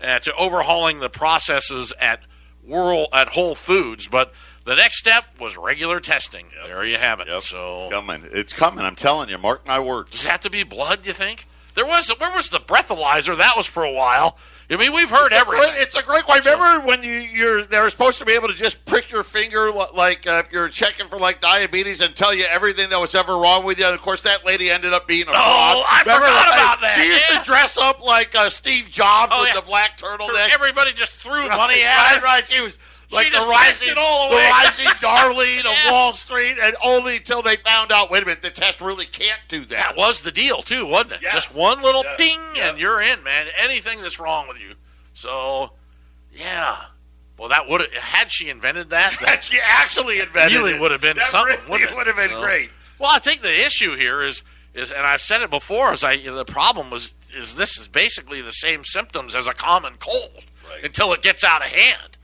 [0.00, 2.20] Uh, to overhauling the processes at
[2.62, 4.32] World at Whole Foods, but
[4.64, 6.46] the next step was regular testing.
[6.66, 7.28] There you have it.
[7.28, 7.42] Yep.
[7.42, 8.28] So It's coming.
[8.32, 8.84] It's coming.
[8.84, 9.38] I'm telling you.
[9.38, 10.10] Mark my words.
[10.10, 11.06] does it have to be blood?
[11.06, 12.08] You think there was?
[12.18, 13.36] Where was the breathalyzer?
[13.36, 14.36] That was for a while.
[14.72, 15.72] I mean, we've heard everything.
[15.74, 16.38] It's a great way.
[16.38, 19.72] Remember when you you're they were supposed to be able to just prick your finger
[19.72, 23.36] like uh, if you're checking for like diabetes and tell you everything that was ever
[23.36, 23.86] wrong with you.
[23.86, 25.36] And of course, that lady ended up being a fraud.
[25.36, 27.38] Oh, I Remember forgot about that, She used yeah.
[27.40, 29.60] to dress up like uh, Steve Jobs Oh, with yeah.
[29.60, 30.50] the black turtleneck.
[30.54, 32.24] Everybody just threw money at right, her.
[32.24, 32.46] right.
[32.48, 32.78] She was
[33.10, 35.70] like the rising, the rising darling Yeah.
[35.86, 38.10] of Wall Street, and only until they found out.
[38.10, 39.68] Wait a minute, the test really can't do that.
[39.68, 41.22] That was the deal too, wasn't it?
[41.22, 41.32] Yeah.
[41.32, 42.16] Just one little Yeah.
[42.16, 43.46] ding, and you're in, man.
[43.58, 44.74] Anything that's wrong with you.
[45.14, 45.72] So,
[46.32, 46.76] yeah.
[47.36, 49.16] Well, that would have had she invented that.
[49.24, 50.80] that she actually invented really it.
[50.80, 51.58] would have been That something.
[51.68, 52.70] really would have been So- great.
[52.98, 54.42] Well, I think the issue here is
[54.72, 58.40] is, and I've said it before, is I the problem was is this is basically
[58.40, 60.84] the same symptoms as a common cold Right.
[60.84, 62.16] until it gets out of hand,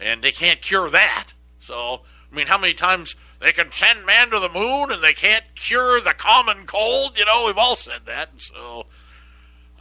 [0.00, 1.28] and they can't cure that.
[1.58, 2.00] So,
[2.32, 5.44] I mean, how many times they can send man to the moon and they can't
[5.54, 7.18] cure the common cold?
[7.18, 8.30] You know, we've all said that.
[8.38, 8.86] So,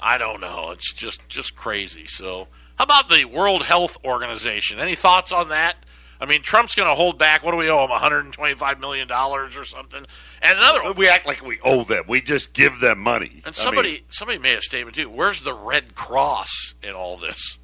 [0.01, 0.71] I don't know.
[0.71, 2.05] It's just just crazy.
[2.07, 4.79] So, how about the World Health Organization?
[4.79, 5.75] Any thoughts on that?
[6.21, 7.43] I mean, Trump's going to hold back.
[7.43, 7.89] What do we owe him?
[7.91, 10.05] 125 million dollars or something?
[10.41, 12.03] And another We act like we owe them.
[12.09, 13.41] We just give them money.
[13.45, 15.09] and I somebody mean, somebody made a statement too.
[15.09, 17.57] Where's the Red Cross in all this?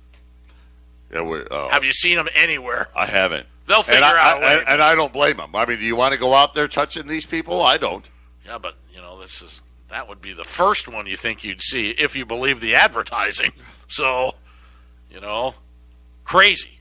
[1.16, 2.90] Yeah, we- oh, Have you seen them anywhere?
[2.96, 3.48] I haven't.
[3.68, 4.64] They'll figure and I, out a I- way.
[4.68, 5.56] and I don't blame them.
[5.56, 7.64] I mean, do you want to go out there touching these people?
[7.64, 8.06] I don't.
[8.46, 11.62] Yeah, but you know, this is that would be the first one you think you'd
[11.62, 13.52] see if you believe the advertising.
[13.88, 14.34] So,
[15.12, 15.54] you know,
[16.24, 16.80] crazy.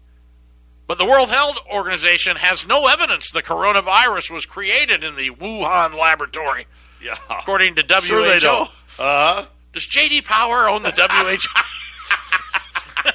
[0.86, 5.94] But the World Health Organization has no evidence the coronavirus was created in the Wuhan
[5.98, 6.66] laboratory,
[7.02, 7.16] Yeah.
[7.28, 8.00] according to WHO.
[8.00, 8.70] Sure they don't.
[8.98, 9.44] Uh,
[9.74, 11.36] Does JD Power own the WHO?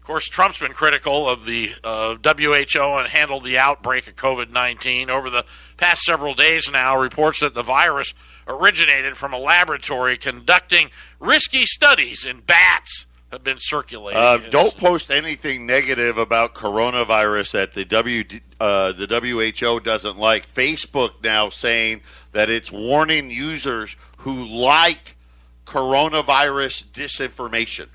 [0.00, 4.50] of course, Trump's been critical of the uh, WHO and handled the outbreak of COVID
[4.50, 5.46] 19 over the
[5.78, 7.00] past several days now.
[7.00, 8.12] Reports that the virus
[8.46, 14.20] originated from a laboratory conducting risky studies in bats have been circulating.
[14.20, 18.22] uh, don't post anything negative about coronavirus that the W
[18.60, 20.46] uh, the WHO doesn't like.
[20.46, 25.16] Facebook now saying that it's warning users who like
[25.64, 27.88] coronavirus disinformation.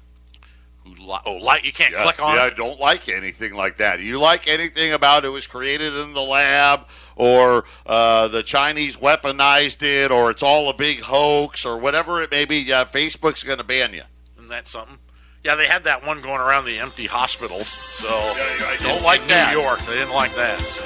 [1.00, 4.00] Li- oh, like you can't Yeah, click on yeah, I don't like anything like that.
[4.00, 6.82] You like anything about it was created in the lab,
[7.16, 12.32] or uh, the Chinese weaponized it, or it's all a big hoax, or whatever it
[12.32, 12.58] may be.
[12.58, 14.04] Yeah, Facebook's going to ban you.
[14.38, 14.98] Isn't that something?
[15.44, 17.68] Yeah, they had that one going around the empty hospitals.
[17.68, 19.54] So I don't like in that.
[19.54, 20.60] New York, they didn't like that.
[20.60, 20.84] So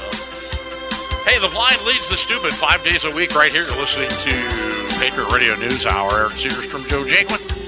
[1.30, 3.34] hey, the blind leads the stupid five days a week.
[3.36, 6.12] Right here, you're listening to Patriot Radio News Hour.
[6.12, 7.61] Eric Cedarstrom, Joe Jaquin.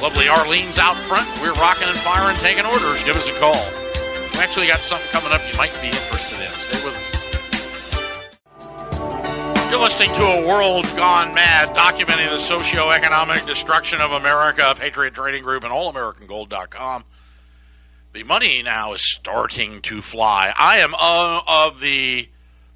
[0.00, 1.26] Lovely Arlene's out front.
[1.42, 3.02] We're rocking and firing, taking orders.
[3.04, 3.58] Give us a call.
[4.32, 6.52] We actually got something coming up you might be interested in.
[6.52, 7.18] Stay with us.
[9.70, 14.74] You're listening to a world gone mad, documenting the socio-economic destruction of America.
[14.78, 17.04] Patriot Trading Group and AllAmericanGold.com.
[18.12, 20.54] The money now is starting to fly.
[20.56, 22.28] I am of the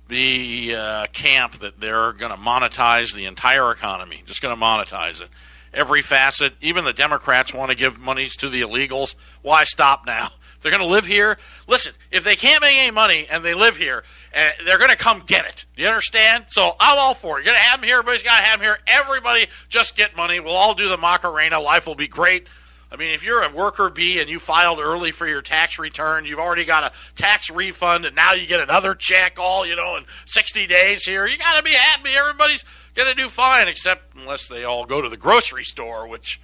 [0.08, 4.22] the uh, camp that they're going to monetize the entire economy.
[4.26, 5.28] Just going to monetize it,
[5.72, 6.54] every facet.
[6.60, 9.14] Even the Democrats want to give monies to the illegals.
[9.42, 10.28] Why stop now?
[10.62, 11.38] They're going to live here.
[11.66, 14.96] Listen, if they can't make any money and they live here, uh, they're going to
[14.96, 15.66] come get it.
[15.76, 16.44] You understand?
[16.48, 17.44] So I'm all for it.
[17.44, 17.98] You're going to have them here.
[17.98, 18.78] Everybody's got to have them here.
[18.86, 20.38] Everybody just get money.
[20.38, 21.58] We'll all do the Macarena.
[21.58, 22.46] Life will be great.
[22.92, 26.26] I mean, if you're a worker bee and you filed early for your tax return,
[26.26, 29.96] you've already got a tax refund, and now you get another check all, you know,
[29.96, 31.26] in 60 days here.
[31.26, 32.10] You got to be happy.
[32.14, 36.40] Everybody's going to do fine, except unless they all go to the grocery store, which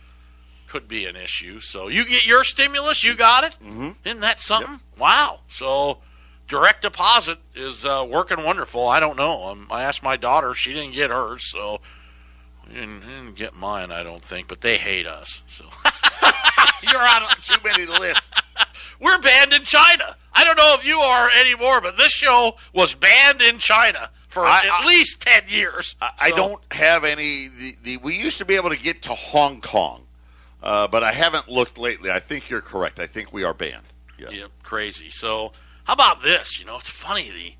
[0.66, 1.60] could be an issue.
[1.60, 3.56] So you get your stimulus, you got it.
[3.64, 3.90] Mm-hmm.
[4.04, 4.80] Isn't that something?
[4.98, 5.40] Wow.
[5.48, 5.98] So
[6.46, 8.86] direct deposit is uh, working wonderful.
[8.86, 9.44] I don't know.
[9.44, 11.80] Um, I asked my daughter; she didn't get hers, so
[12.68, 13.90] didn't, didn't get mine.
[13.90, 15.42] I don't think, but they hate us.
[15.46, 15.64] So
[16.82, 18.30] You're on too many lists.
[19.00, 20.16] we're banned in China.
[20.32, 24.44] I don't know if you are anymore, but this show was banned in China for
[24.46, 25.96] I- at I- least ten years.
[26.00, 27.48] I, I don't have any.
[27.48, 30.02] The, the we used to be able to get to Hong Kong,
[30.62, 32.10] uh, but I haven't looked lately.
[32.10, 32.98] I think you're correct.
[32.98, 33.84] I think we are banned.
[34.18, 34.30] Yeah.
[34.30, 35.10] Yep, crazy.
[35.10, 35.52] So,
[35.84, 36.58] how about this?
[36.58, 37.54] You know, it's funny the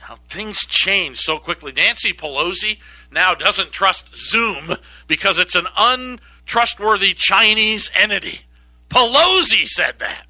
[0.00, 1.72] how things change so quickly.
[1.72, 2.78] Nancy Pelosi
[3.12, 4.72] now doesn't trust Zoom
[5.06, 8.40] because it's an untrustworthy Chinese entity.
[8.88, 10.26] Pelosi said that.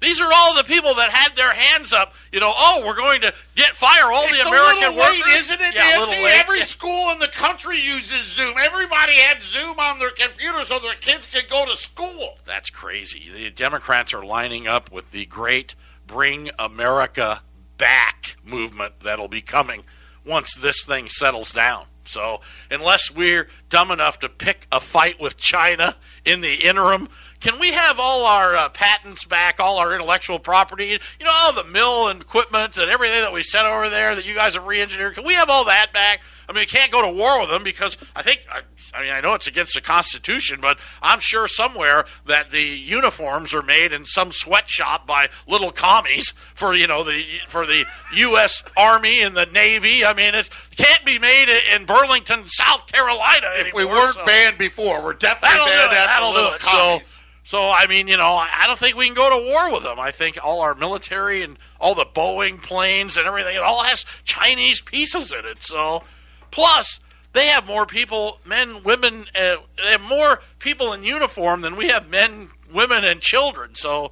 [0.00, 2.12] These are all the people that had their hands up.
[2.32, 5.34] You know, oh, we're going to get fire all It's the American little late, workers.
[5.44, 6.14] isn't it, Yeah, Nancy?
[6.24, 8.56] Every school in the country uses Zoom.
[8.58, 12.38] Everybody had Zoom on their computer so their kids could go to school.
[12.44, 13.30] That's crazy.
[13.32, 15.74] The Democrats are lining up with the great
[16.06, 17.42] Bring America
[17.78, 19.84] Back movement that'll be coming
[20.24, 21.86] once this thing settles down.
[22.06, 22.40] So,
[22.70, 25.94] unless we're dumb enough to pick a fight with China
[26.24, 27.08] in the interim,
[27.46, 30.86] can we have all our uh, patents back, all our intellectual property?
[30.86, 34.26] You know, all the mill and equipment and everything that we sent over there that
[34.26, 35.14] you guys have re engineered?
[35.14, 36.20] Can we have all that back?
[36.48, 38.60] I mean, we can't go to war with them because I think, I,
[38.94, 43.52] I mean, I know it's against the Constitution, but I'm sure somewhere that the uniforms
[43.52, 47.84] are made in some sweatshop by little commies for, you know, the for the
[48.14, 48.62] U.S.
[48.76, 50.04] Army and the Navy.
[50.04, 54.56] I mean, it can't be made in Burlington, South Carolina If we weren't so- banned
[54.58, 55.96] before, we're definitely That'll do banned it.
[55.96, 56.60] after That'll do it.
[56.60, 57.06] Commies.
[57.06, 57.15] so
[57.54, 60.00] I mean, you know, I don't think we can go to war with them.
[60.00, 64.04] I think all our military and all the Boeing planes and everything, it all has
[64.24, 65.62] Chinese pieces in it.
[65.62, 66.02] So,
[66.50, 66.98] plus
[67.34, 71.86] they have more people, men, women, uh, they have more people in uniform than we
[71.86, 73.76] have men, women, and children.
[73.76, 74.10] So,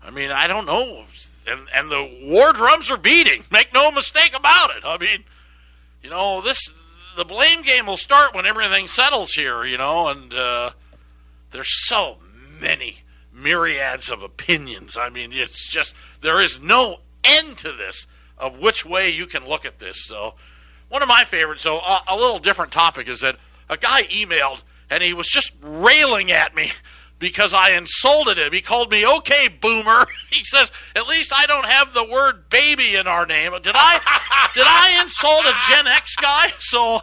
[0.00, 1.04] I mean, I don't know.
[1.48, 3.42] And and the war drums are beating.
[3.50, 4.84] Make no mistake about it.
[4.84, 5.24] I mean,
[6.02, 6.72] you know, this
[7.16, 9.64] the blame game will start when everything settles here.
[9.64, 10.32] You know, and.
[10.32, 10.70] uh
[11.50, 12.18] there's so
[12.60, 12.98] many
[13.32, 14.96] myriads of opinions.
[14.96, 18.06] I mean, it's just there is no end to this
[18.36, 20.04] of which way you can look at this.
[20.04, 20.34] So,
[20.88, 21.62] one of my favorites.
[21.62, 23.36] So, a, a little different topic is that
[23.68, 26.72] a guy emailed and he was just railing at me
[27.18, 28.52] because I insulted him.
[28.52, 32.94] He called me "okay, boomer." He says, "At least I don't have the word baby
[32.94, 34.50] in our name." Did I?
[34.54, 36.52] did I insult a Gen X guy?
[36.58, 37.02] So.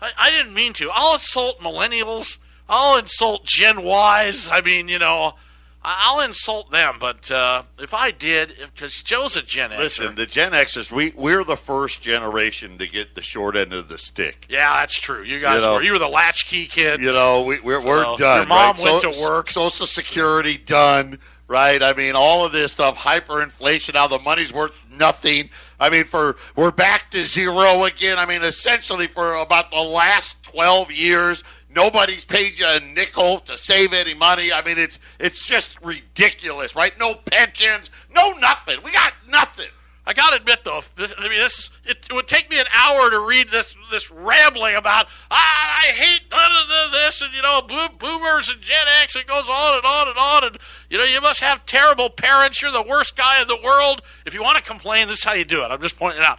[0.00, 0.90] I, I didn't mean to.
[0.92, 2.38] I'll insult millennials.
[2.68, 4.48] I'll insult Gen Ys.
[4.50, 5.34] I mean, you know,
[5.82, 6.94] I'll insult them.
[6.98, 9.80] But uh, if I did, because Joe's a Gen X.
[9.80, 13.88] Listen, the Gen Xers, we, we're the first generation to get the short end of
[13.88, 14.46] the stick.
[14.48, 15.22] yeah, that's true.
[15.22, 15.82] You guys You know- were.
[15.82, 17.02] You were the latchkey kids.
[17.02, 18.18] You know, we, we're, we're done.
[18.38, 18.82] your mom right?
[18.82, 19.50] went So- to work.
[19.50, 21.82] Social Security done, right?
[21.82, 25.50] I mean, all of this stuff, hyperinflation, how the money's worth nothing.
[25.78, 28.18] I mean, for we're back to zero again.
[28.18, 31.42] I mean, essentially for about the last twelve years,
[31.74, 34.52] nobody's paid you a nickel to save any money.
[34.52, 36.98] I mean, it's it's just ridiculous, right?
[36.98, 38.78] No pensions, no nothing.
[38.82, 39.68] We got nothing.
[40.06, 43.10] I gotta admit though, this, I mean, this it, it would take me an hour
[43.10, 47.62] to read this this rambling about ah, I hate none of this and you know
[47.66, 49.16] bo- boomers and Gen X.
[49.16, 50.58] It goes on and on and on, and
[50.90, 52.60] you know you must have terrible parents.
[52.60, 54.02] You're the worst guy in the world.
[54.26, 55.68] If you want to complain, this is how you do it.
[55.68, 56.38] I'm just pointing out.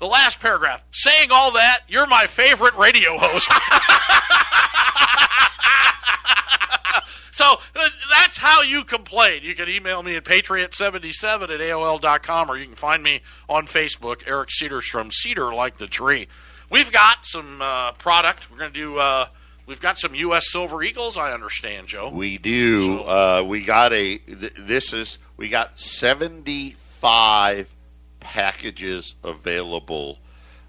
[0.00, 3.48] The last paragraph, saying all that, you're my favorite radio host.
[7.34, 9.42] So uh, that's how you complain.
[9.42, 14.22] You can email me at patriot77 at AOL.com or you can find me on Facebook,
[14.24, 16.28] Eric Cedarstrom, Cedar like the tree.
[16.70, 18.52] We've got some uh, product.
[18.52, 19.26] We're going to do, uh,
[19.66, 20.48] we've got some U.S.
[20.52, 22.08] Silver Eagles, I understand, Joe.
[22.08, 23.00] We do.
[23.00, 24.18] Uh, we got a.
[24.18, 25.18] Th- this is.
[25.36, 27.68] We got seventy-five
[28.20, 30.18] packages available.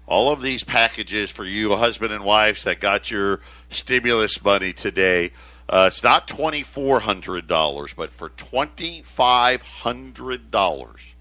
[0.06, 3.40] All of these packages for you, husband and wives that got your
[3.70, 5.30] stimulus money today.
[5.68, 11.14] Uh, it's not twenty four hundred dollars, but for twenty five hundred dollars.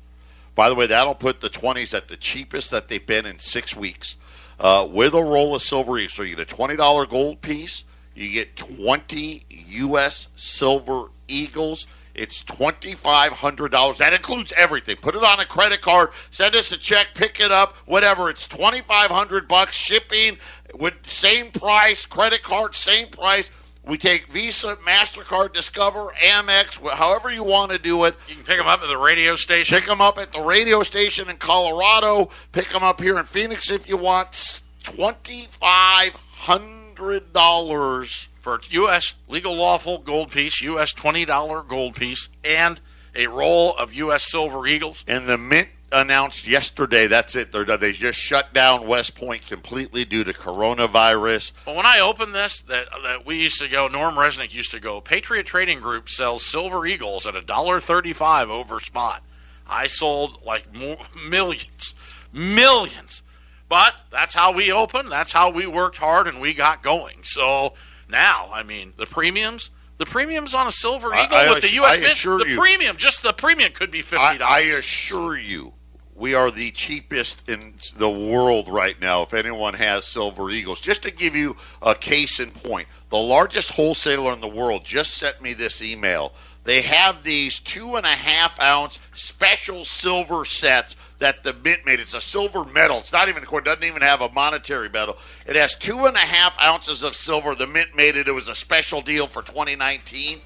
[0.53, 3.75] By the way, that'll put the twenties at the cheapest that they've been in six
[3.75, 4.17] weeks.
[4.59, 7.83] Uh, with a roll of silver so you get a twenty dollar gold piece,
[8.13, 10.27] you get twenty U.S.
[10.35, 11.87] silver eagles.
[12.13, 13.97] It's twenty five hundred dollars.
[13.97, 14.95] That includes everything.
[14.97, 16.11] Put it on a credit card.
[16.31, 17.07] Send us a check.
[17.15, 17.75] Pick it up.
[17.85, 18.29] Whatever.
[18.29, 19.75] It's twenty five hundred bucks.
[19.75, 20.37] Shipping
[20.73, 22.05] with same price.
[22.05, 23.51] Credit card same price.
[23.87, 28.15] We take Visa, Mastercard, Discover, Amex, however you want to do it.
[28.27, 29.77] You can pick them up at the radio station.
[29.77, 32.29] Pick them up at the radio station in Colorado.
[32.51, 34.61] Pick them up here in Phoenix if you want.
[34.83, 38.27] Twenty five hundred dollars.
[38.41, 39.15] for U.S.
[39.27, 40.93] legal lawful gold piece, U.S.
[40.93, 42.79] $20 gold piece, and
[43.15, 44.29] a roll of U.S.
[44.29, 45.03] Silver Eagles.
[45.07, 47.51] And the Mint announced yesterday that's it.
[47.51, 47.65] They're.
[47.77, 51.51] They just shut down West Point completely due to coronavirus.
[51.65, 54.79] But when I opened this, that that we used to go, Norm Resnick used to
[54.79, 55.01] go.
[55.01, 59.23] Patriot Trading Group sells Silver Eagles at a dollar thirty-five over spot.
[59.67, 60.97] I sold like mo-
[61.29, 61.93] millions,
[62.31, 63.21] millions.
[63.67, 65.11] But that's how we opened.
[65.11, 67.23] That's how we worked hard, and we got going.
[67.23, 67.73] So
[68.07, 69.71] now, I mean, the premiums.
[69.97, 71.99] The premiums on a Silver I- Eagle I with the U.S.
[71.99, 72.57] Mint, the you.
[72.57, 74.53] premium, just the premium could be fifty I, dollars.
[74.55, 75.73] I assure you,
[76.13, 79.21] we are the cheapest in the world right now.
[79.23, 83.71] If anyone has Silver Eagles, just to give you a case in point, the largest
[83.71, 86.33] wholesaler in the world just sent me this email.
[86.65, 91.99] They have these two and a half ounce special silver sets that the mint made.
[91.99, 92.99] It's a silver medal.
[92.99, 95.17] It's not even a it doesn't even have a monetary medal.
[95.47, 97.55] It has two and a half ounces of silver.
[97.55, 98.27] The mint made it.
[98.27, 100.41] It was a special deal for 2019.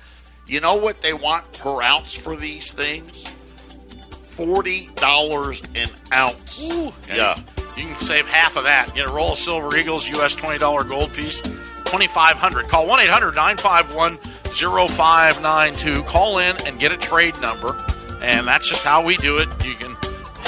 [0.47, 3.27] You know what they want per ounce for these things?
[4.29, 6.71] Forty dollars an ounce.
[6.71, 7.37] Ooh, yeah.
[7.75, 8.95] You can save half of that.
[8.95, 14.17] Get a roll of Silver Eagles, US $20 gold piece, 2500 Call 1 800 951
[14.17, 16.03] 0592.
[16.03, 17.75] Call in and get a trade number.
[18.21, 19.49] And that's just how we do it.
[19.65, 19.95] You can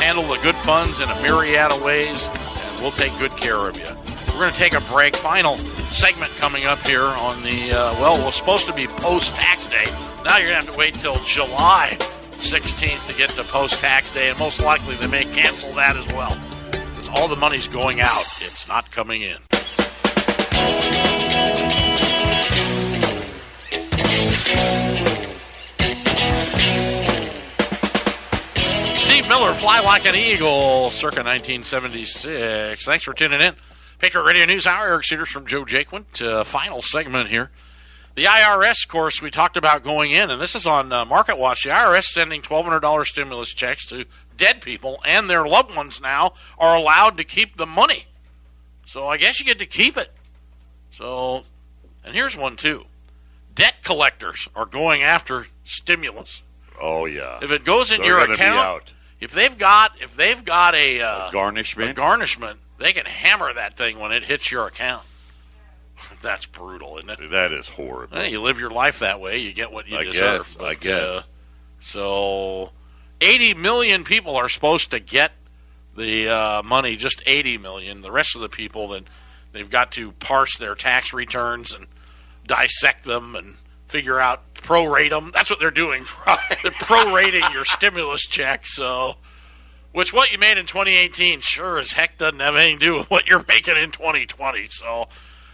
[0.02, 3.78] handle the good funds in a myriad of ways, and we'll take good care of
[3.78, 3.86] you.
[4.34, 5.16] We're going to take a break.
[5.16, 5.58] Final
[5.92, 9.68] segment coming up here on the, uh, well, it was supposed to be post tax
[9.68, 9.86] day.
[10.26, 14.12] Now you're going to have to wait till July 16th to get to post tax
[14.12, 16.36] day, and most likely they may cancel that as well.
[16.72, 19.38] Because all the money's going out, it's not coming in.
[29.22, 32.84] Steve Miller, Fly Like an Eagle, circa 1976.
[32.84, 33.54] Thanks for tuning in.
[34.00, 36.06] Patriot Radio News Hour, Eric Cedarstrom Joe Jaquin.
[36.20, 37.52] Uh, final segment here.
[38.16, 41.38] The IRS, of course, we talked about going in, and this is on uh, Market
[41.38, 41.66] Watch.
[41.66, 44.06] The IRS sending $1,200 stimulus checks to
[44.38, 48.06] dead people, and their loved ones now are allowed to keep the money.
[48.88, 50.12] So I guess you get to keep it.
[50.90, 51.44] So,
[52.04, 52.86] and here's one too
[53.54, 56.42] debt collectors are going after stimulus.
[56.82, 57.38] Oh yeah.
[57.44, 58.94] If it goes in They're your account.
[59.22, 61.92] If they've got if they've got a, uh, garnishment.
[61.92, 65.04] a garnishment, they can hammer that thing when it hits your account.
[66.22, 67.30] That's brutal, isn't it?
[67.30, 68.18] that is horrible.
[68.18, 70.48] Well, you live your life that way, you get what you I deserve.
[70.48, 71.02] guess, I guess.
[71.02, 71.24] Uh,
[71.80, 72.70] so,
[73.22, 75.32] 80 million people are supposed to get
[75.96, 76.96] the uh, money.
[76.96, 78.02] Just 80 million.
[78.02, 79.06] The rest of the people, then
[79.52, 81.88] they've got to parse their tax returns and
[82.46, 83.56] dissect them and
[83.88, 85.32] figure out prorate them.
[85.34, 86.04] That's what they're doing.
[86.26, 88.66] they're prorating your stimulus check.
[88.68, 89.16] So,
[89.92, 93.10] which what you made in 2018 sure as heck doesn't have anything to do with
[93.10, 94.68] what you're making in 2020.
[94.68, 95.08] So,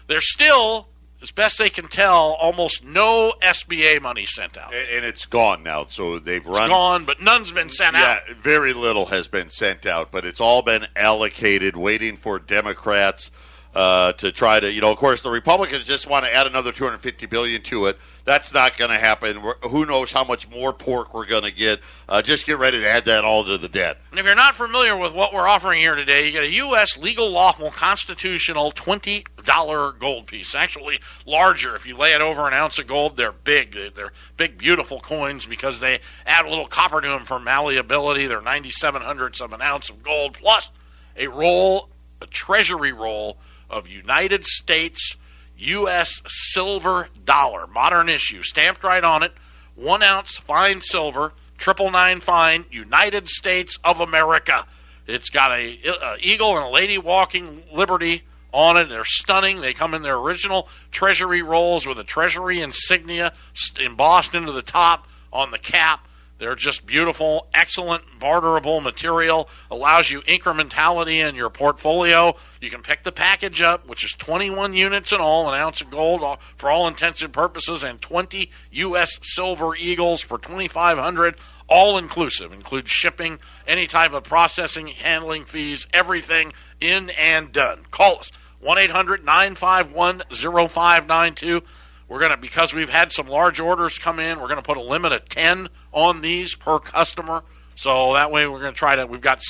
[0.06, 0.88] there's still,
[1.20, 4.72] as best they can tell, almost no SBA money sent out.
[4.74, 5.84] and, and it's gone now.
[5.86, 6.68] So they've It's run.
[6.68, 8.20] gone, but none's been sent out.
[8.28, 8.36] Yeah, out.
[8.42, 13.30] very little has been sent out, but it's all been allocated, waiting for Democrats
[13.78, 14.68] uh, to try to.
[14.72, 17.96] You know, of course, the Republicans just want to add another 250 billion to it.
[18.24, 19.40] That's not going to happen.
[19.40, 21.80] We're, who knows how much more pork we're going to get?
[22.08, 23.98] Uh, just get ready to add that all to the debt.
[24.10, 26.98] And if you're not familiar with what we're offering here today, you get a U.S.
[26.98, 30.54] legal, lawful, constitutional $20 gold piece.
[30.54, 31.76] Actually, larger.
[31.76, 33.74] If you lay it over an ounce of gold, they're big.
[33.74, 38.26] They're- They're big, beautiful coins because they add a little copper to them for malleability.
[38.26, 40.70] They're 97 hundredths of an ounce of gold, plus
[41.16, 41.88] a roll,
[42.20, 43.38] a treasury roll
[43.70, 45.16] of United States
[45.58, 46.22] U.S.
[46.26, 49.32] silver dollar, modern issue, stamped right on it,
[49.74, 54.66] one ounce fine silver, triple nine fine, United States of America.
[55.06, 58.88] It's got a, a eagle and a lady walking liberty on it.
[58.88, 59.60] They're stunning.
[59.60, 63.32] They come in their original treasury rolls with a treasury insignia
[63.80, 66.06] embossed into the top on the cap.
[66.38, 69.48] They're just beautiful, excellent barterable material.
[69.70, 72.36] Allows you incrementality in your portfolio.
[72.60, 75.90] You can pick the package up, which is 21 units in all, an ounce of
[75.90, 76.22] gold
[76.56, 79.18] for all intensive purposes, and 20 U.S.
[79.22, 81.36] silver eagles for 2,500,
[81.66, 82.52] all inclusive.
[82.52, 87.82] Includes shipping, any type of processing, handling fees, everything in and done.
[87.90, 88.30] Call us
[88.60, 91.62] 1 800 951 0592.
[92.08, 94.76] We're going to, because we've had some large orders come in, we're going to put
[94.78, 97.42] a limit of 10 on these per customer.
[97.74, 99.42] So that way we're going to try to, we've got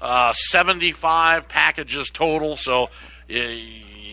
[0.00, 2.56] uh, 75 packages total.
[2.56, 2.90] So
[3.30, 3.38] uh,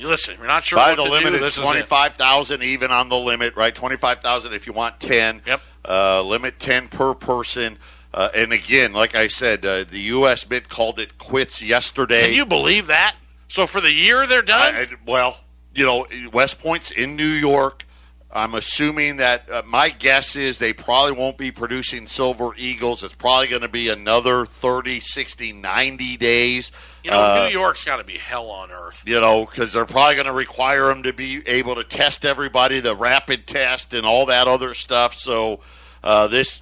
[0.04, 2.92] listen, you're not sure By what the limit, do, it's is twenty five thousand even
[2.92, 3.74] on the limit, right?
[3.74, 5.42] Twenty five thousand if you want ten.
[5.46, 5.62] Yep.
[5.88, 7.78] Uh, limit ten per person.
[8.14, 10.48] Uh, and again, like I said, uh, the U.S.
[10.50, 12.22] Mint called it quits yesterday.
[12.26, 13.16] Can you believe that?
[13.48, 14.76] So for the year they're done?
[14.76, 15.38] I- I- well,
[15.74, 17.86] you know, West Point's in New York.
[18.30, 23.02] I'm assuming that uh, my guess is they probably won't be producing Silver Eagles.
[23.04, 26.72] It's probably going to be another 30, 60, 90 days.
[27.04, 29.04] you know, Uh, New York's got to be hell on earth.
[29.08, 32.82] you know, because they're probably going to require them to be able to test everybody,
[32.82, 35.16] the rapid test, and all that other stuff.
[35.16, 35.62] So,
[36.04, 36.62] uh, this,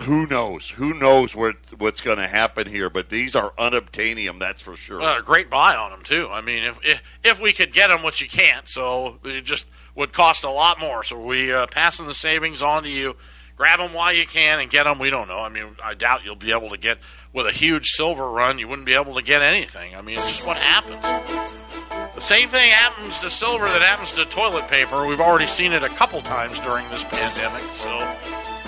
[0.00, 0.70] who knows?
[0.70, 2.90] Who knows what what's going to happen here?
[2.90, 4.98] But these are unobtainium, that's for sure.
[4.98, 6.28] Well, a great buy on them too.
[6.30, 10.12] I mean, if if, if we could get them, which you can't, so just would
[10.12, 11.02] cost a lot more.
[11.02, 13.16] So we uh, passing the savings on to you.
[13.56, 14.98] grab them while you can and get them.
[14.98, 15.40] We don't know.
[15.40, 16.98] I mean, I doubt you'll be able to get
[17.32, 18.58] with a huge silver run.
[18.58, 19.94] You wouldn't be able to get anything.
[19.94, 21.02] I mean, it's just what happens.
[22.14, 25.06] The same thing happens to silver that happens to toilet paper.
[25.06, 27.62] We've already seen it a couple times during this pandemic.
[27.74, 27.90] So,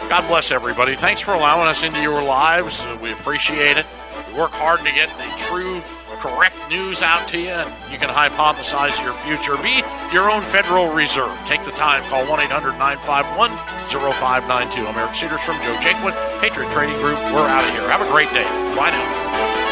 [0.09, 0.95] God bless everybody.
[0.95, 2.87] Thanks for allowing us into your lives.
[3.01, 3.87] We appreciate it.
[4.29, 5.81] We work hard to get the true
[6.17, 9.57] correct news out to you, and you can hypothesize your future.
[9.63, 11.37] Be your own Federal Reserve.
[11.47, 12.03] Take the time.
[12.05, 13.51] Call 1 800 951
[13.91, 14.87] 0592.
[14.87, 17.19] I'm Eric Cedarstrom Joe Jaquin, Patriot Trading Group.
[17.33, 17.89] We're out of here.
[17.91, 18.45] Have a great day.
[18.77, 19.64] Bye now.